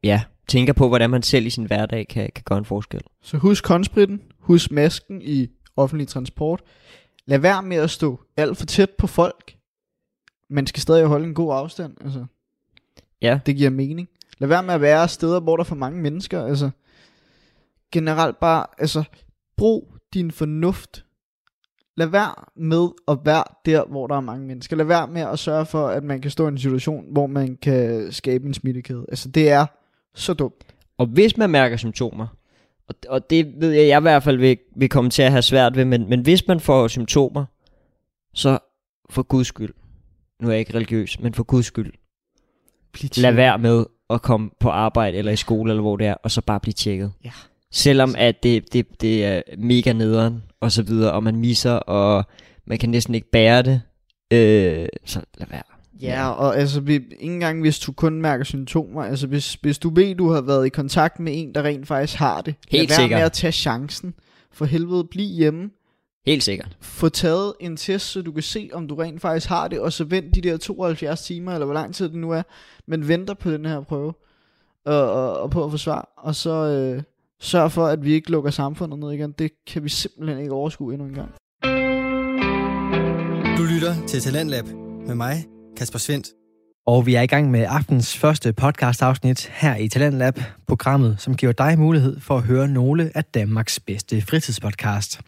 [0.03, 3.01] ja, tænker på, hvordan man selv i sin hverdag kan, kan gøre en forskel.
[3.21, 6.61] Så husk konspritten, husk masken i offentlig transport.
[7.25, 9.55] Lad være med at stå alt for tæt på folk.
[10.49, 11.93] Man skal stadig holde en god afstand.
[12.01, 12.25] Altså.
[13.23, 13.39] Ja.
[13.45, 14.09] Det giver mening.
[14.37, 16.45] Lad være med at være steder, hvor der er for mange mennesker.
[16.45, 16.69] Altså,
[17.91, 19.03] generelt bare, altså,
[19.57, 21.05] brug din fornuft.
[21.97, 24.75] Lad være med at være der, hvor der er mange mennesker.
[24.75, 27.57] Lad være med at sørge for, at man kan stå i en situation, hvor man
[27.61, 29.05] kan skabe en smittekæde.
[29.09, 29.65] Altså, det er
[30.13, 30.63] så dumt.
[30.97, 32.27] Og hvis man mærker symptomer,
[32.87, 35.41] og, og det ved jeg, jeg i hvert fald vil, vil komme til at have
[35.41, 37.45] svært ved, men, men hvis man får symptomer,
[38.33, 38.59] så
[39.09, 39.73] for guds skyld,
[40.41, 41.93] nu er jeg ikke religiøs, men for guds skyld,
[43.17, 46.31] lad være med at komme på arbejde eller i skole eller hvor det er, og
[46.31, 47.11] så bare blive tjekket.
[47.25, 47.31] Ja.
[47.71, 52.25] Selvom at det, det, det er mega nederen og så videre, og man misser, og
[52.65, 53.81] man kan næsten ikke bære det,
[54.31, 55.63] øh, så lad være.
[56.01, 60.15] Ja, og altså, ikke engang hvis du kun mærker symptomer, altså hvis, hvis du ved,
[60.15, 63.09] du har været i kontakt med en, der rent faktisk har det, Helt lad være
[63.09, 64.13] med at tage chancen.
[64.51, 65.69] For helvede, bliv hjemme.
[66.25, 66.77] Helt sikkert.
[66.81, 69.93] Få taget en test, så du kan se, om du rent faktisk har det, og
[69.93, 72.41] så vent de der 72 timer, eller hvor lang tid det nu er,
[72.87, 74.13] men venter på den her prøve,
[74.85, 77.03] og, og, og på at få svar, og så øh,
[77.39, 79.31] sørg for, at vi ikke lukker samfundet ned igen.
[79.31, 81.29] Det kan vi simpelthen ikke overskue endnu en gang.
[83.57, 84.65] Du lytter til Talentlab
[85.07, 85.45] med mig,
[85.77, 86.27] Kasper Svendt.
[86.85, 91.51] Og vi er i gang med aftens første podcast-afsnit her i Talentlab, programmet, som giver
[91.51, 95.21] dig mulighed for at høre nogle af Danmarks bedste fritidspodcast.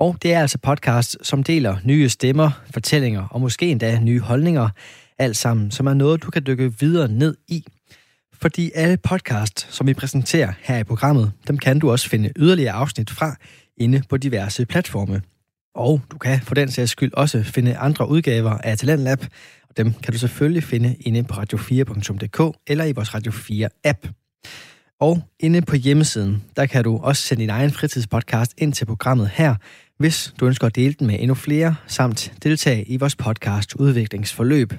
[0.00, 4.68] Og det er altså podcast, som deler nye stemmer, fortællinger og måske endda nye holdninger,
[5.18, 7.64] alt sammen, som er noget, du kan dykke videre ned i.
[8.32, 12.72] Fordi alle podcast, som vi præsenterer her i programmet, dem kan du også finde yderligere
[12.72, 13.36] afsnit fra
[13.76, 15.22] inde på diverse platforme.
[15.74, 19.20] Og du kan for den sags skyld også finde andre udgaver af Talentlab,
[19.68, 24.08] og dem kan du selvfølgelig finde inde på radio4.dk eller i vores Radio 4-app.
[25.00, 29.30] Og inde på hjemmesiden, der kan du også sende din egen fritidspodcast ind til programmet
[29.34, 29.54] her,
[29.98, 34.72] hvis du ønsker at dele den med endnu flere, samt deltage i vores podcast udviklingsforløb.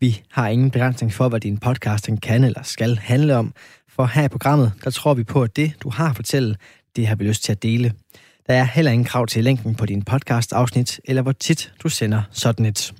[0.00, 3.54] Vi har ingen begrænsning for, hvad din podcast kan eller skal handle om,
[3.88, 6.56] for her i programmet, der tror vi på, at det, du har at fortælle,
[6.96, 7.92] det har vi lyst til at dele.
[8.46, 12.22] Der er heller ingen krav til længden på din podcast-afsnit, eller hvor tit du sender
[12.30, 12.94] sådan et.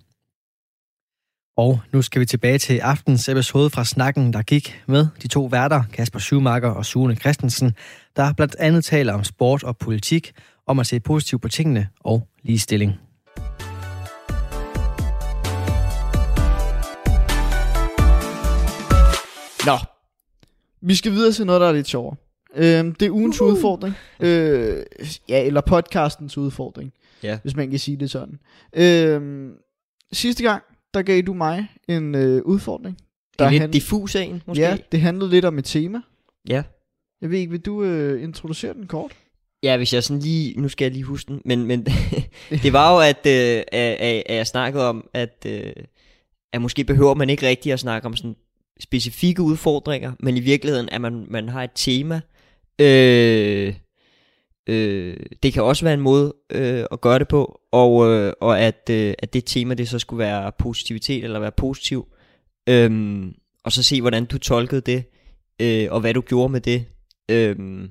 [1.57, 5.45] Og nu skal vi tilbage til aftens episode fra Snakken, der gik med de to
[5.45, 7.75] værter, Kasper Schumacher og Sune Christensen,
[8.17, 10.33] der blandt andet taler om sport og politik,
[10.67, 12.93] om at se positivt på tingene og ligestilling.
[19.67, 19.77] Nå,
[20.81, 22.17] vi skal videre til noget, der er lidt sjovere.
[22.55, 23.45] Øhm, det er ugens uh-huh.
[23.45, 23.95] udfordring.
[24.21, 24.83] Øh,
[25.29, 26.93] ja, eller podcastens udfordring,
[27.23, 27.39] Ja.
[27.43, 28.39] hvis man kan sige det sådan.
[28.73, 29.53] Øhm,
[30.13, 30.63] sidste gang,
[30.95, 32.99] der gav du mig en øh, udfordring.
[33.39, 34.63] Det er lidt hand- diffus en, måske.
[34.63, 36.01] Ja, det handlede lidt om et tema.
[36.49, 36.63] ja.
[37.21, 39.13] Jeg ved ikke, vil du øh, introducere den kort?
[39.67, 41.87] Ja, hvis jeg sådan lige, nu skal jeg lige huske den, men, men
[42.63, 45.73] det var jo, at, øh, at, at, jeg snakkede om, at, øh,
[46.53, 48.37] at måske behøver man ikke rigtig at snakke om sådan
[48.81, 52.21] specifikke udfordringer, men i virkeligheden, at man, man har et tema.
[52.81, 53.75] Øh,
[54.67, 58.61] øh, det kan også være en måde øh, at gøre det på, og, øh, og
[58.61, 62.07] at, øh, at det tema, det så skulle være positivitet eller være positiv.
[62.69, 63.23] Øh,
[63.65, 65.05] og så se, hvordan du tolkede det,
[65.63, 66.85] øh, og hvad du gjorde med det.
[67.31, 67.89] Øh,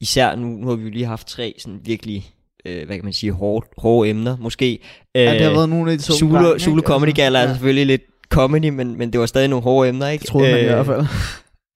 [0.00, 2.34] især nu, nu har vi jo lige haft tre sådan virkelig,
[2.64, 4.78] øh, hvad kan man sige, hårde, hårde emner, måske.
[5.16, 6.82] Øh, Ja, det har været nogle af de tunge Zulu, Zulu?
[6.82, 7.48] Comedy Altså, Gala er ja.
[7.48, 10.22] selvfølgelig lidt comedy, men, men det var stadig nogle hårde emner, ikke?
[10.22, 11.06] Det troede man i Øh, hvert fald.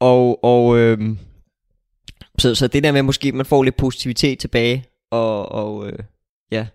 [0.01, 1.19] Og, og øhm,
[2.39, 5.99] så, så det der med, måske man får lidt positivitet tilbage, og, og øh,
[6.53, 6.67] ja,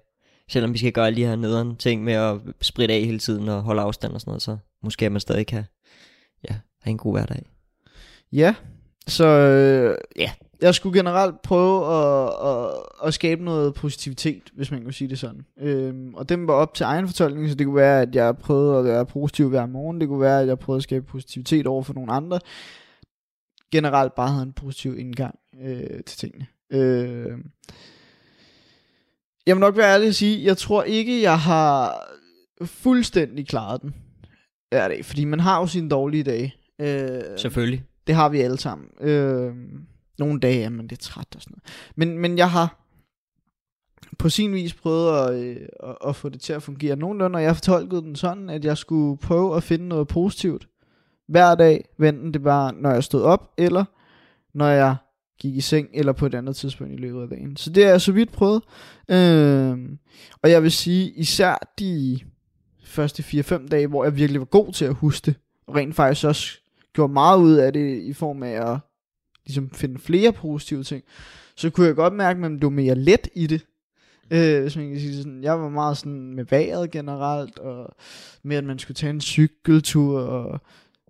[0.50, 3.50] selvom vi skal gøre alle de her nederen ting med at spritte af hele tiden
[3.50, 5.64] og holde afstand og sådan noget, så måske at man stadig kan
[6.50, 7.46] ja, have en god hverdag.
[8.32, 8.56] Ja,
[9.08, 10.32] så øh, ja,
[10.62, 15.20] jeg skulle generelt prøve at, at, at skabe noget positivitet, hvis man kan sige det
[15.20, 15.46] sådan.
[15.60, 18.80] Øhm, og den var op til egen fortolkning, så det kunne være, at jeg prøvede
[18.80, 20.02] at være positiv hver morgen.
[20.02, 22.40] Det kunne være, at jeg prøvede at skabe positivitet over for nogle andre.
[23.72, 26.48] Generelt bare havde en positiv indgang øh, til tingene.
[26.72, 27.38] Øh,
[29.48, 32.06] jeg må nok være ærlig at sige, jeg tror ikke, jeg har
[32.66, 33.96] fuldstændig klaret den.
[34.72, 36.56] Ja, det, fordi man har jo sine dårlige dage.
[36.82, 37.84] Øh, Selvfølgelig.
[38.08, 38.88] det har vi alle sammen.
[39.02, 39.54] Øh,
[40.20, 41.64] nogle dage er man lidt træt og sådan noget.
[41.96, 42.80] Men, men jeg har
[44.20, 47.44] på sin vis prøvet at, øh, at, at få det til at fungere nogenlunde, og
[47.44, 50.68] jeg fortolkede den sådan, at jeg skulle prøve at finde noget positivt
[51.28, 53.86] hver dag, venten det var, når jeg stod op, eller
[54.54, 54.96] når jeg
[55.40, 57.58] gik i seng, eller på et andet tidspunkt i løbet af dagen.
[57.58, 58.64] Så det har jeg så vidt prøvet.
[59.10, 59.78] Øh,
[60.42, 62.20] og jeg vil sige, især de
[62.84, 65.36] første 4-5 dage, hvor jeg virkelig var god til at huske det,
[65.68, 66.58] og rent faktisk også
[66.94, 68.80] gjorde meget ud af det i form af at
[69.50, 71.04] ligesom finde flere positive ting,
[71.56, 73.66] så kunne jeg godt mærke, at man blev mere let i det.
[74.32, 75.44] Øh, hvis man kan sige sådan.
[75.44, 77.96] Jeg var meget sådan med vejret generelt, og
[78.44, 80.60] med at man skulle tage en cykeltur, og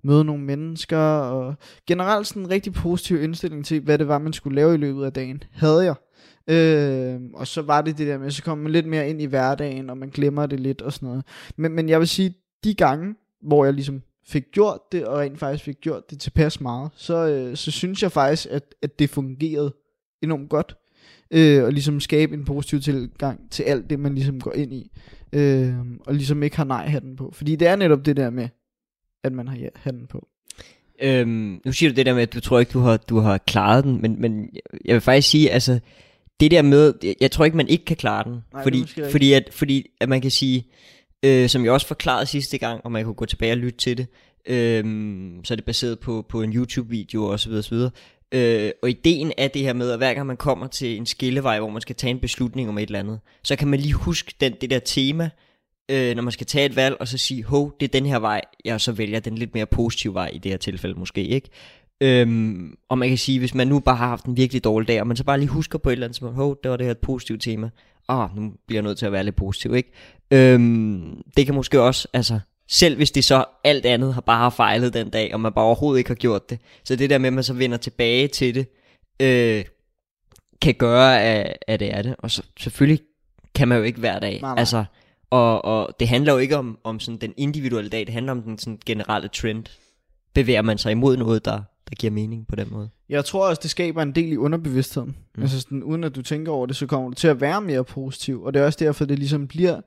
[0.03, 1.55] møde nogle mennesker, og
[1.87, 5.05] generelt sådan en rigtig positiv indstilling til, hvad det var, man skulle lave i løbet
[5.05, 5.95] af dagen, havde jeg.
[6.47, 9.25] Øh, og så var det det der med, så kom man lidt mere ind i
[9.25, 11.23] hverdagen, og man glemmer det lidt og sådan noget.
[11.55, 12.33] Men, men jeg vil sige,
[12.63, 16.61] de gange, hvor jeg ligesom fik gjort det, og rent faktisk fik gjort det tilpas
[16.61, 19.73] meget, så, øh, så synes jeg faktisk, at, at det fungerede
[20.21, 20.75] enormt godt.
[21.31, 24.91] Øh, og ligesom skabe en positiv tilgang til alt det, man ligesom går ind i.
[25.33, 25.73] Øh,
[26.05, 27.31] og ligesom ikke har nej-hatten på.
[27.33, 28.49] Fordi det er netop det der med,
[29.23, 30.27] at man har ja-hatten på.
[31.01, 33.37] Øhm, nu siger du det der med, at du tror ikke, du har, du har
[33.37, 34.49] klaret den, men, men
[34.85, 35.79] jeg vil faktisk sige, altså,
[36.39, 38.39] det der med, jeg, jeg tror ikke, man ikke kan klare den.
[38.53, 40.67] Nej, fordi, fordi, at, fordi at man kan sige,
[41.25, 43.97] øh, som jeg også forklarede sidste gang, og man kunne gå tilbage og lytte til
[43.97, 44.07] det,
[44.45, 44.83] øh,
[45.43, 47.91] så er det baseret på, på en YouTube-video og så videre, så videre.
[48.31, 51.59] Øh, og ideen er det her med, at hver gang man kommer til en skillevej,
[51.59, 54.33] hvor man skal tage en beslutning om et eller andet, så kan man lige huske
[54.41, 55.29] den, det der tema,
[55.91, 58.19] øh, når man skal tage et valg, og så sige, hov, det er den her
[58.19, 61.49] vej, jeg så vælger den lidt mere positive vej i det her tilfælde måske, ikke?
[62.01, 65.01] Øhm, og man kan sige, hvis man nu bare har haft en virkelig dårlig dag,
[65.01, 66.85] og man så bare lige husker på et eller andet, som, hov, det var det
[66.85, 67.69] her et positivt tema,
[68.09, 69.91] ah, nu bliver jeg nødt til at være lidt positiv, ikke?
[70.31, 74.49] Øhm, det kan måske også, altså, selv hvis det så alt andet har bare har
[74.49, 77.27] fejlet den dag, og man bare overhovedet ikke har gjort det, så det der med,
[77.27, 78.67] at man så vender tilbage til det,
[79.19, 79.65] øh,
[80.61, 82.15] kan gøre, at, at det er det.
[82.19, 83.05] Og så, selvfølgelig
[83.55, 84.41] kan man jo ikke hver dag.
[84.41, 84.59] Nej, nej.
[84.59, 84.85] Altså,
[85.29, 88.41] og, og det handler jo ikke om, om sådan den individuelle dag, det handler om
[88.41, 89.65] den sådan generelle trend.
[90.33, 92.89] Bevæger man sig imod noget, der, der giver mening på den måde?
[93.09, 95.15] Jeg tror også, det skaber en del i underbevidstheden.
[95.35, 95.41] Mm.
[95.41, 97.83] Altså sådan, uden at du tænker over det, så kommer du til at være mere
[97.83, 98.43] positiv.
[98.43, 99.81] Og det er også derfor, det ligesom bliver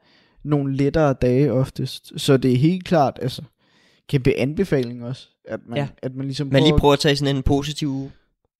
[0.44, 2.12] nogle lettere dage oftest.
[2.16, 3.42] Så det er helt klart, altså,
[4.08, 5.28] kæmpe anbefaling også.
[5.44, 5.88] At man, Ja.
[6.02, 8.10] at man ligesom Man lige prøver at tage sådan en positiv uge.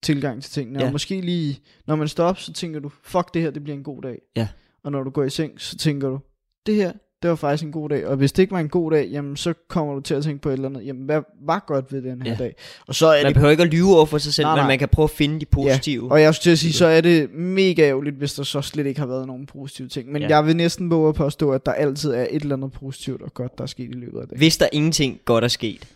[0.03, 0.79] tilgang til tingene.
[0.79, 0.85] Ja.
[0.85, 3.77] Og måske lige, når man står op, så tænker du, fuck det her, det bliver
[3.77, 4.19] en god dag.
[4.35, 4.47] Ja.
[4.83, 6.19] Og når du går i seng, så tænker du,
[6.65, 6.93] det her,
[7.23, 8.07] det var faktisk en god dag.
[8.07, 10.41] Og hvis det ikke var en god dag, jamen så kommer du til at tænke
[10.41, 12.37] på et eller andet, jamen hvad var godt ved den her Ja.
[12.37, 12.55] dag?
[12.87, 14.59] Og så er Man det behøver ikke at lyve over for sig selv, Nej, men
[14.61, 14.67] nej.
[14.67, 16.11] man kan prøve at finde de positive.
[16.11, 18.85] Og jeg skulle til at sige, så er det mega ærgerligt, hvis der så slet
[18.85, 20.11] ikke har været nogen positive ting.
[20.11, 20.27] Men Ja.
[20.27, 20.35] ja.
[20.35, 23.33] jeg vil næsten våge at påstå, at der altid er et eller andet positivt og
[23.33, 24.37] godt, der er sket i løbet af dagen.
[24.37, 25.87] Hvis der ingenting godt er sket,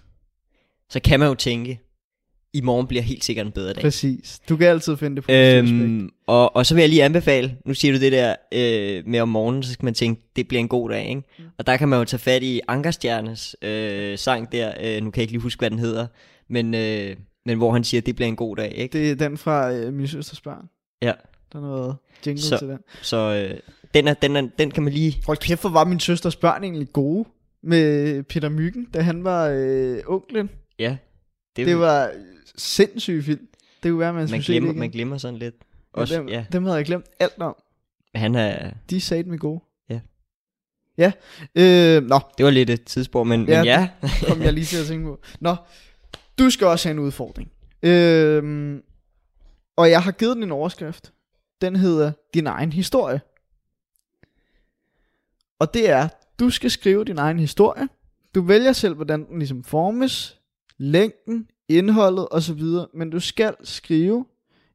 [0.89, 1.79] så kan man jo tænke,
[2.57, 3.81] i morgen bliver helt sikkert en bedre dag.
[3.81, 4.39] Præcis.
[4.49, 7.73] Du kan altid finde det positive øhm, og, og så vil jeg lige anbefale, nu
[7.73, 10.67] siger du det der øh, med om morgenen, så skal man tænke, det bliver en
[10.67, 11.21] god dag, ikke?
[11.39, 11.45] Mm.
[11.57, 15.19] Og der kan man jo tage fat i Ankerstjernes øh, sang der, øh, nu kan
[15.19, 16.07] jeg ikke lige huske, hvad den hedder,
[16.49, 18.99] men, øh, men hvor han siger, det bliver en god dag, ikke?
[18.99, 20.65] Det er den fra øh, min søsters børn.
[21.01, 21.13] Ja.
[21.53, 21.95] Der er noget
[22.25, 22.77] jingle Så- til den.
[23.01, 23.57] Så øh,
[23.93, 25.21] den, er, den, er, den kan man lige...
[25.25, 27.25] Hold kæft, hvor var min søsters børn egentlig gode
[27.63, 30.49] med Peter Myggen, da han var øh, onklen.
[30.79, 30.97] Ja,
[31.57, 32.11] det, Det var
[32.57, 33.47] sindssygt film.
[33.83, 35.55] Det kunne være, man, man, glemmer, man glemmer sådan lidt.
[35.95, 37.55] Ja, Også, dem, ja, dem havde jeg glemt alt om.
[38.15, 39.61] han er, De er sat med gode.
[39.89, 39.99] Ja.
[40.97, 41.11] Ja.
[41.55, 43.89] Øh, nå, det var lidt et tidsspor, men Ja, men ja
[44.27, 45.19] kom jeg lige til at tænke på.
[45.39, 45.55] Nå,
[46.39, 47.51] du skal også have en udfordring.
[47.83, 48.81] Øhm,
[49.75, 51.13] og jeg har givet den en overskrift.
[51.61, 53.21] Den hedder Din egen historie.
[55.59, 56.07] Og det er,
[56.39, 57.89] du skal skrive din egen historie.
[58.35, 60.39] Du vælger selv, hvordan den ligesom formes,
[60.77, 62.61] længden, indholdet osv.
[62.93, 64.25] Men du skal skrive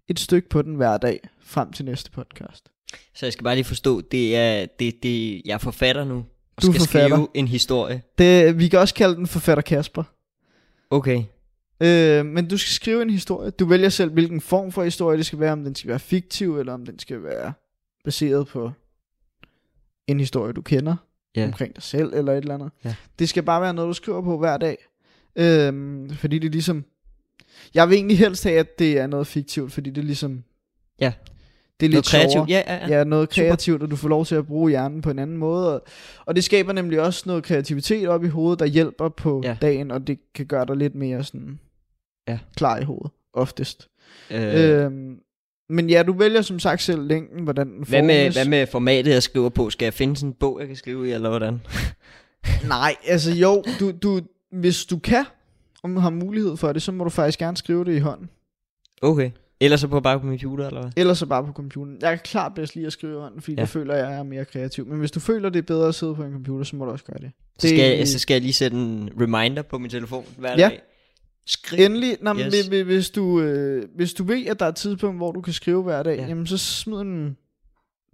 [0.08, 2.68] et stykke på den hver dag frem til næste podcast.
[3.14, 6.16] Så jeg skal bare lige forstå, det er, det, det, jeg er forfatter nu,
[6.56, 7.16] og Du skal forfatter.
[7.16, 8.02] skrive en historie.
[8.18, 10.02] Det, vi kan også kalde den forfatter Kasper.
[10.90, 11.24] Okay,
[11.84, 13.50] Øh, men du skal skrive en historie.
[13.50, 15.52] Du vælger selv, hvilken form for historie det skal være.
[15.52, 17.52] Om den skal være fiktiv, eller om den skal være
[18.04, 18.70] baseret på
[20.06, 20.96] en historie, du kender
[21.36, 21.44] Ja.
[21.44, 22.70] omkring dig selv, eller et eller andet.
[22.84, 22.94] Ja.
[23.18, 24.76] Det skal bare være noget, du skriver på hver dag.
[25.36, 26.84] Øhm, fordi det er ligesom...
[27.74, 30.44] Jeg vil egentlig helst have, at det er noget fiktivt, fordi det er ligesom...
[31.00, 31.12] Ja.
[31.80, 32.32] Det er noget lidt kreativt.
[32.32, 32.48] sjovere.
[32.48, 32.98] Ja, ja, ja.
[32.98, 33.46] Ja, noget Super.
[33.48, 35.74] kreativt, og du får lov til at bruge hjernen på en anden måde.
[35.74, 35.84] Og,
[36.26, 39.56] og det skaber nemlig også noget kreativitet op i hovedet, der hjælper på Ja.
[39.62, 41.58] dagen, og det kan gøre dig lidt mere sådan
[42.28, 42.38] Ja.
[42.56, 43.88] klar i hovedet, oftest.
[44.30, 44.84] Øh, Øh.
[44.84, 45.16] Øhm,
[45.68, 48.34] men ja, du vælger som sagt selv længden, hvordan den hvad, med, formes.
[48.36, 49.70] hvad med formatet, jeg skriver på?
[49.70, 51.60] Skal jeg finde sådan en bog, jeg kan skrive i, eller hvordan?
[52.68, 54.20] Nej, altså jo, du, du,
[54.52, 55.24] hvis du kan,
[55.82, 58.28] om du har mulighed for det, så må du faktisk gerne skrive det i hånden.
[59.02, 59.30] Okay.
[59.60, 60.90] Ellers så på bare på computer, eller hvad?
[60.96, 61.98] Ellers så bare på computeren.
[62.00, 63.60] Jeg kan klart bedst lide at skrive i hånden, fordi Ja.
[63.60, 64.86] der føler jeg, jeg er mere kreativ.
[64.86, 66.90] Men hvis du føler, det er bedre at sidde på en computer, så må du
[66.90, 67.30] også gøre det.
[67.58, 70.50] Så Det- skal, jeg, så skal jeg lige sætte en reminder på min telefon hver
[70.50, 70.56] Ja.
[70.68, 70.80] dag.
[71.46, 71.84] Skriv.
[71.84, 72.54] Endelig, når, Yes.
[72.72, 72.82] yes.
[72.86, 75.82] hvis, du, øh, hvis du ved, at der er et tidspunkt, hvor du kan skrive
[75.82, 76.22] hver dag, Ja.
[76.22, 76.28] ja.
[76.28, 77.36] jamen så smid en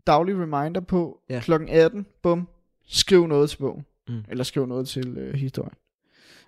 [0.07, 1.41] daglig reminder på Ja.
[1.41, 2.07] klokken 18.
[2.23, 2.49] Bum.
[2.89, 3.85] Skriv noget til bogen.
[4.09, 4.15] Mm.
[4.31, 5.73] Eller skriv noget til øh, historien.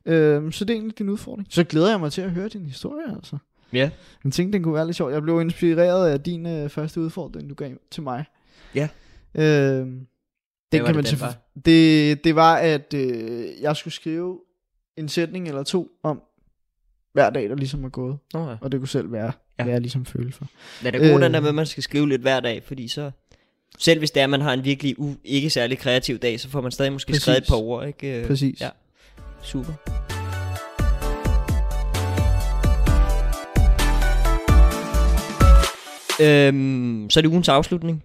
[0.06, 1.46] Øhm, så det er egentlig din udfordring.
[1.50, 3.36] Så glæder jeg mig til at høre din historie, altså.
[3.72, 3.90] Ja.
[4.24, 5.10] Jeg tænkte, den kunne være lidt sjov.
[5.10, 8.24] Jeg blev inspireret af din øh, første udfordring, du gav til mig.
[8.74, 8.88] Ja.
[9.34, 10.06] Øhm,
[10.72, 11.36] den kan man det, var?
[11.64, 14.38] det, det var, at øh, jeg skulle skrive
[14.96, 16.22] en sætning eller to om
[17.12, 18.18] hver dag, der ligesom er gået.
[18.34, 18.56] Ja.
[18.60, 19.64] Og det kunne selv være, Ja.
[19.64, 20.46] hvad jeg ligesom følte for.
[20.84, 21.24] Men det er god Øh.
[21.24, 23.10] den der med, at man skal skrive lidt hver dag, fordi så...
[23.78, 26.48] Selv hvis det er, at man har en virkelig u- ikke særlig kreativ dag, så
[26.48, 27.22] får man stadig måske Præcis.
[27.22, 28.20] skrevet et par ord, ikke?
[28.20, 28.60] Øh, Præcis.
[28.60, 28.68] Ja.
[29.42, 29.72] Super.
[36.20, 38.04] Øhm, så er det ugens afslutning,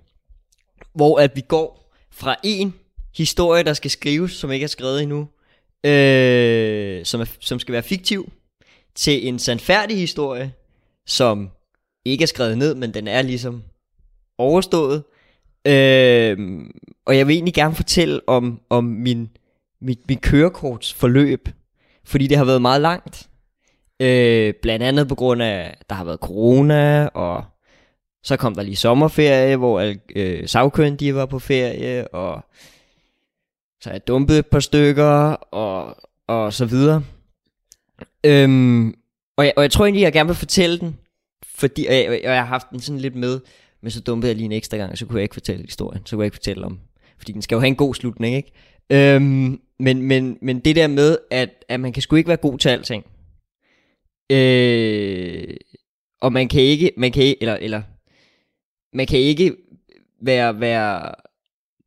[0.94, 2.74] hvor at vi går fra en
[3.18, 5.28] historie, der skal skrives, som ikke er skrevet endnu,
[5.84, 8.32] øh, som, er, som skal være fiktiv,
[8.96, 10.54] til en sandfærdig historie,
[11.06, 11.50] som
[12.06, 13.64] ikke er skrevet ned, men den er ligesom
[14.38, 15.04] overstået.
[15.68, 16.38] Øh,
[17.06, 19.30] og jeg vil egentlig gerne fortælle om, om min,
[19.82, 21.50] mit, mit kørekorts forløb,
[22.04, 23.30] fordi det har været meget langt.
[24.00, 27.44] Øh, blandt andet på grund af, der har været corona, og
[28.26, 32.46] så kom der lige sommerferie, hvor alle øh, sagkyndige var på ferie, og
[33.82, 35.06] så jeg dumpet et par stykker,
[35.52, 35.96] og,
[36.28, 37.04] og så videre.
[38.24, 38.94] Øhm,
[39.38, 40.98] og, jeg, og jeg tror egentlig, jeg gerne vil fortælle den,
[41.46, 43.40] fordi, og jeg, og jeg har haft den sådan lidt med,
[43.82, 46.16] men så dumpede jeg lige en ekstra gang, så kunne jeg ikke fortælle historien, så
[46.16, 46.80] kunne jeg ikke fortælle om,
[47.18, 48.52] fordi den skal jo have en god slutning, ikke?
[48.90, 52.58] Øhm, men, men, men det der med, at, at man kan sgu ikke være god
[52.58, 53.06] til alting.
[54.32, 55.58] Øh,
[56.22, 57.82] og man kan ikke, man kan ikke, eller, eller,
[58.96, 59.56] man kan ikke
[60.22, 61.12] være, være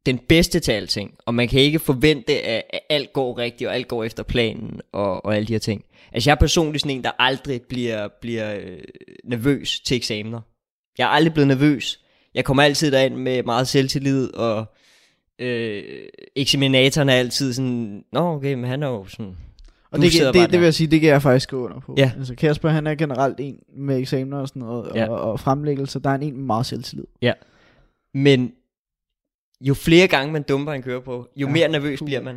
[0.06, 3.74] den bedste til alting, og man kan ikke forvente, at, at alt går rigtigt, og
[3.74, 5.84] alt går efter planen, og, og alle de her ting.
[6.12, 8.78] Altså jeg er personligt sådan en, der aldrig bliver, bliver øh,
[9.24, 10.40] nervøs til eksamener.
[10.98, 12.00] Jeg er aldrig blevet nervøs.
[12.34, 14.64] Jeg kommer altid derind med meget selvtillid, og
[15.38, 15.82] øh,
[16.36, 19.36] eksaminatoren er altid sådan, Nå okay, men han er jo sådan...
[19.90, 21.94] Og det, det, det vil jeg sige, det kan jeg faktisk skrive under på.
[21.98, 22.12] Ja.
[22.18, 25.08] Altså Kasper, han er generelt en med eksamener og sådan noget, Ja.
[25.08, 27.04] og, og fremlæggelser, der er en en med meget selvtillid.
[28.14, 28.52] Men
[29.60, 31.52] jo flere gange man dumper en køreprøve, jo ja.
[31.52, 32.34] mere nervøs bliver man.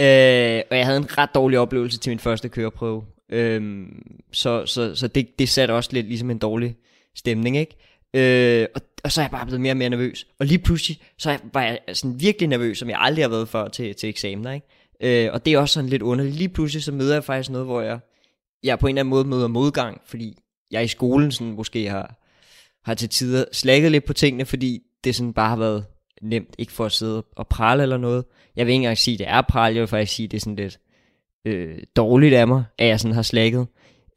[0.00, 3.04] Øh, og jeg havde en ret dårlig oplevelse til min første køreprøve.
[3.28, 3.86] Øh,
[4.32, 6.76] så så, så det, det satte også lidt ligesom en dårlig
[7.16, 7.76] stemning, ikke?
[8.14, 10.26] Øh, og, og så er jeg bare blevet mere og mere nervøs.
[10.38, 13.68] Og lige pludselig, så var jeg sådan virkelig nervøs, som jeg aldrig har været før
[13.68, 14.66] til, til eksamener, ikke?
[15.02, 16.36] Øh, og det er også sådan lidt underligt.
[16.36, 17.98] Lige pludselig, så møder jeg faktisk noget, hvor jeg,
[18.62, 20.38] jeg på en eller anden måde møder modgang, fordi
[20.70, 22.20] jeg i skolen sådan måske har,
[22.84, 25.84] har til tider slækket lidt på tingene, fordi det sådan bare har været
[26.22, 28.24] nemt, ikke for at sidde og prale eller noget.
[28.56, 30.36] Jeg vil ikke engang sige, at det er prale, jeg vil faktisk sige, at det
[30.36, 30.80] er sådan lidt
[31.44, 33.66] øh, dårligt af mig, at jeg sådan har slækket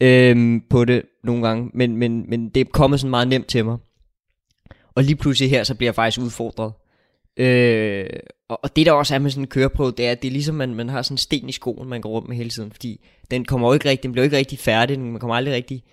[0.02, 3.66] øh, på det nogle gange, men, men, men det er kommet sådan meget nemt til
[3.66, 3.78] mig.
[4.96, 6.74] Og lige pludselig her, så bliver jeg faktisk udfordret.
[7.38, 8.10] Øh,
[8.50, 10.32] og, og det der også er med sådan en køreprøve, det er, at det er
[10.32, 12.72] ligesom, man, man har sådan en sten i skoen, man går rundt med hele tiden,
[12.72, 15.84] fordi den kommer jo ikke rigtig, den bliver ikke rigtig færdig, man kommer aldrig rigtig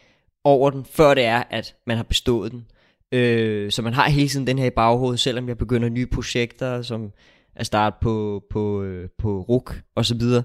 [0.45, 2.66] over den, før det er, at man har bestået den.
[3.12, 6.82] Øh, så man har hele tiden den her i baghovedet, selvom jeg begynder nye projekter,
[6.82, 7.12] som
[7.55, 10.43] at starte på, på, øh, på RUK og så videre.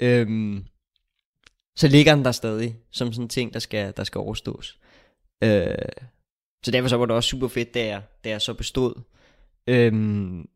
[0.00, 0.64] Øhm,
[1.76, 4.78] så ligger den der stadig, som sådan en ting, der skal, der skal overstås.
[5.44, 5.74] Øh,
[6.64, 9.02] så derfor så var det også super fedt, da jeg, da jeg så bestod.
[9.66, 10.46] Øhm,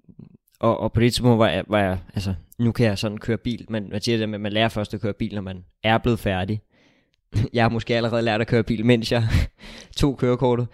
[0.60, 3.38] og, og på det tidspunkt var jeg, var jeg, altså, nu kan jeg sådan køre
[3.38, 5.64] bil, men man siger det med, at man lærer først at køre bil, når man
[5.82, 6.60] er blevet færdig.
[7.52, 9.24] Jeg har måske allerede lært at køre bil, mens jeg
[9.96, 10.68] tog kørekortet.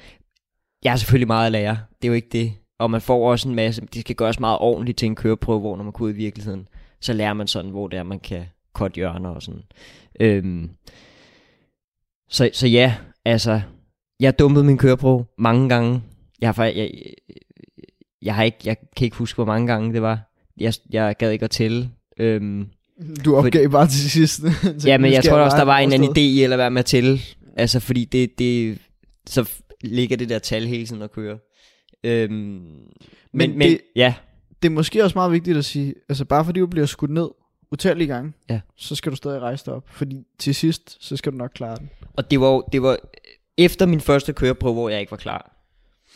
[0.85, 2.53] Jeg er selvfølgelig meget at lære, det er jo ikke det.
[2.79, 5.77] Og man får også en masse, det skal gøres meget ordentligt til en køreprøve, hvor
[5.77, 6.69] når man kunne ud i virkeligheden,
[7.01, 9.63] så lærer man sådan, hvor det er, man kan kort hjørner og sådan.
[10.21, 10.71] Øhm,
[12.29, 13.61] så, så ja, altså,
[14.21, 16.03] jeg dumpede min køreprøve mange gange.
[16.41, 17.15] Jeg har, jeg, jeg,
[18.27, 20.33] jeg, har ikke, jeg kan ikke huske, hvor mange gange det var.
[20.61, 21.91] Jeg, jeg gad ikke at tælle.
[22.19, 22.67] Øhm,
[23.25, 24.41] du opgav for, bare til sidst.
[24.87, 26.85] ja, men jeg tror også, der var en anden idé i at være med at
[26.85, 27.19] tælle.
[27.57, 28.79] Altså, fordi det, det,
[29.27, 29.51] så
[29.81, 31.37] ligger det der tal hele tiden og kører.
[32.05, 32.71] Øhm, men,
[33.33, 34.15] men, men det, ja.
[34.63, 37.29] Det er måske også meget vigtigt at sige, altså bare fordi du bliver skudt ned
[37.73, 38.61] utallige gange, ja.
[38.77, 39.85] så skal du stadig rejse dig op.
[39.89, 41.91] Fordi til sidst, så skal du nok klare den.
[42.17, 42.99] Og det var, det var
[43.59, 45.57] efter min første køreprøve, hvor jeg ikke var klar,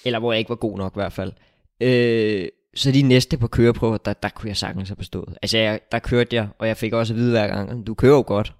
[0.04, 1.32] eller hvor jeg ikke var god nok i hvert fald,
[1.80, 5.34] øh, så de næste på køreprøver, der, der kunne jeg sagtens have bestået.
[5.42, 8.16] Altså, jeg, der kørte jeg, og jeg fik også at vide hver gang, du kører
[8.16, 8.52] jo godt.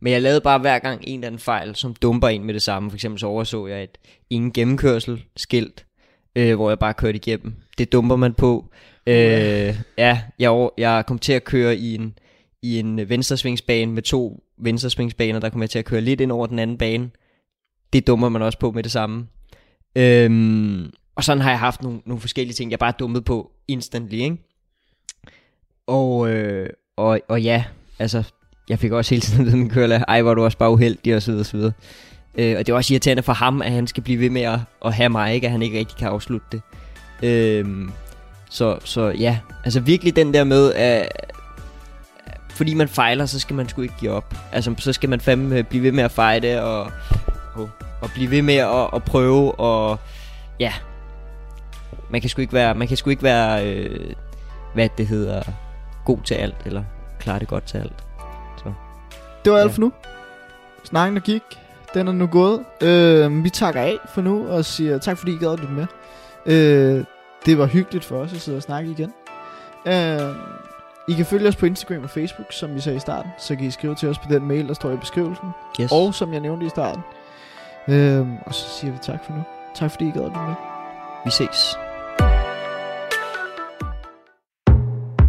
[0.00, 2.62] Men jeg lavede bare hver gang en eller anden fejl, som dumper ind med det
[2.62, 2.90] samme.
[2.90, 3.98] For eksempel så overså jeg et
[4.30, 5.86] ingen gennemkørsel skilt,
[6.36, 7.54] øh, hvor jeg bare kørte igennem.
[7.78, 8.70] Det dumper man på.
[9.06, 9.14] Øh,
[9.98, 12.18] ja, jeg, jeg kom til at køre i en,
[12.62, 16.46] i en venstresvingsbane med to venstresvingsbaner, der kom jeg til at køre lidt ind over
[16.46, 17.10] den anden bane
[17.92, 19.26] det dummer man også på med det samme.
[19.96, 24.14] Øhm, og sådan har jeg haft nogle, nogle forskellige ting, jeg bare dummet på instantly,
[24.14, 24.36] ikke?
[25.86, 27.64] Og, øh, og, og ja,
[27.98, 28.22] altså,
[28.68, 31.22] jeg fik også hele tiden ved min kørelærer, ej, hvor du også bare uheldig, og
[31.22, 31.72] så videre, og så videre.
[32.34, 34.58] Øh, og det er også irriterende for ham, at han skal blive ved med at,
[34.84, 35.46] at have mig, ikke?
[35.46, 36.62] At han ikke rigtig kan afslutte det.
[37.22, 37.88] Øh,
[38.50, 41.08] så, så ja, altså virkelig den der med, at
[42.50, 44.34] fordi man fejler, så skal man sgu ikke give op.
[44.52, 46.92] Altså, så skal man fandme blive ved med at fejde, og.
[48.02, 49.98] Og blive ved med at, at prøve og
[50.60, 50.72] ja.
[52.10, 54.14] Man kan sgu ikke være, man kan sgu ikke være øh,
[54.74, 55.42] hvad det hedder,
[56.04, 56.84] god til alt eller
[57.20, 58.04] klare det godt til alt.
[58.56, 58.72] Så.
[59.44, 59.74] Det var alt ja.
[59.74, 59.92] for nu.
[60.84, 61.42] Snakken der gik,
[61.94, 62.64] den er nu gået.
[62.82, 65.86] Øh, vi takker af for nu og siger tak fordi I gad lidt med.
[66.46, 67.04] Øh,
[67.46, 69.12] det var hyggeligt for os at sidde og snakke igen.
[69.86, 70.34] Øh,
[71.08, 73.30] I kan følge os på Instagram og Facebook, som vi sagde i starten.
[73.38, 75.48] Så kan I skrive til os på den mail, der står i beskrivelsen.
[75.80, 75.92] Yes.
[75.92, 77.02] Og som jeg nævnte i starten,
[77.88, 79.42] Øhm, og så siger vi tak for nu.
[79.74, 80.54] Tak fordi I gad at med.
[81.24, 81.87] Vi ses.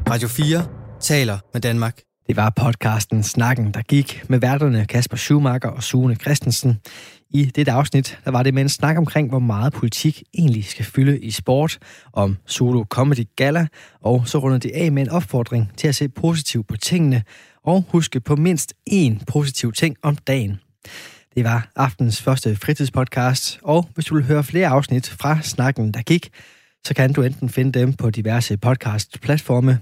[0.10, 0.66] Radio 4
[1.00, 2.02] taler med Danmark.
[2.28, 6.80] Det var podcasten Snakken, der gik med værterne Kasper Schumacher og Sune Christensen.
[7.30, 10.86] I dette afsnit der var det med en snak omkring, hvor meget politik egentlig skal
[10.86, 11.78] fylde i sport,
[12.14, 13.68] om Solo Comedy Gala,
[14.02, 17.24] og så runder det af med en opfordring til at se positivt på tingene,
[17.64, 20.60] og huske på mindst én positiv ting om dagen.
[21.36, 26.02] Det var aftens første fritidspodcast, og hvis du vil høre flere afsnit fra Snakken, der
[26.02, 26.30] gik,
[26.86, 29.80] så kan du enten finde dem på diverse podcast-platforme,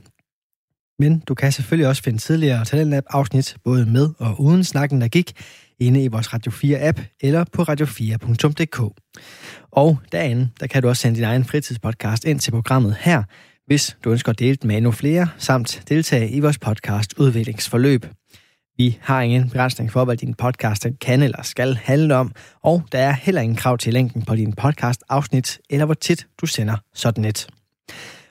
[1.00, 5.34] men du kan selvfølgelig også finde tidligere Talentlab-afsnit, både med og uden Snakken, der gik,
[5.80, 9.02] inde i vores Radio 4-app eller på radio4.dk.
[9.72, 13.24] Og derinde, der kan du også sende din egen fritidspodcast ind til programmet her,
[13.68, 18.06] hvis du ønsker at dele den med endnu flere, samt deltage i vores podcast udviklingsforløb.
[18.78, 22.32] Vi har ingen begrænsning for, hvad din podcast kan eller skal handle om,
[22.64, 26.45] og der er heller ingen krav til længden på din podcast-afsnit, eller hvor tit du
[26.45, 27.48] sender sådan et.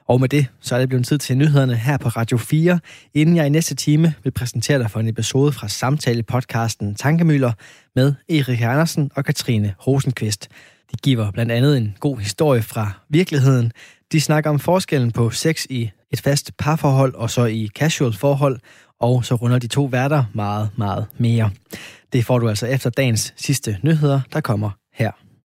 [0.09, 2.79] Og med det, så er det blevet tid til nyhederne her på Radio 4,
[3.15, 7.53] inden jeg i næste time vil præsentere dig for en episode fra samtale-podcasten Tankemøller
[7.97, 10.49] med Erik Andersen og Katrine Rosenqvist.
[10.93, 13.73] De giver blandt andet en god historie fra virkeligheden,
[14.13, 18.59] De snakker om forskellen på sex i et fast parforhold og så i casual forhold,
[19.01, 21.51] og så runder de to værter meget, meget mere.
[22.13, 25.26] Det får du altså efter dagens sidste nyheder, der kommer her.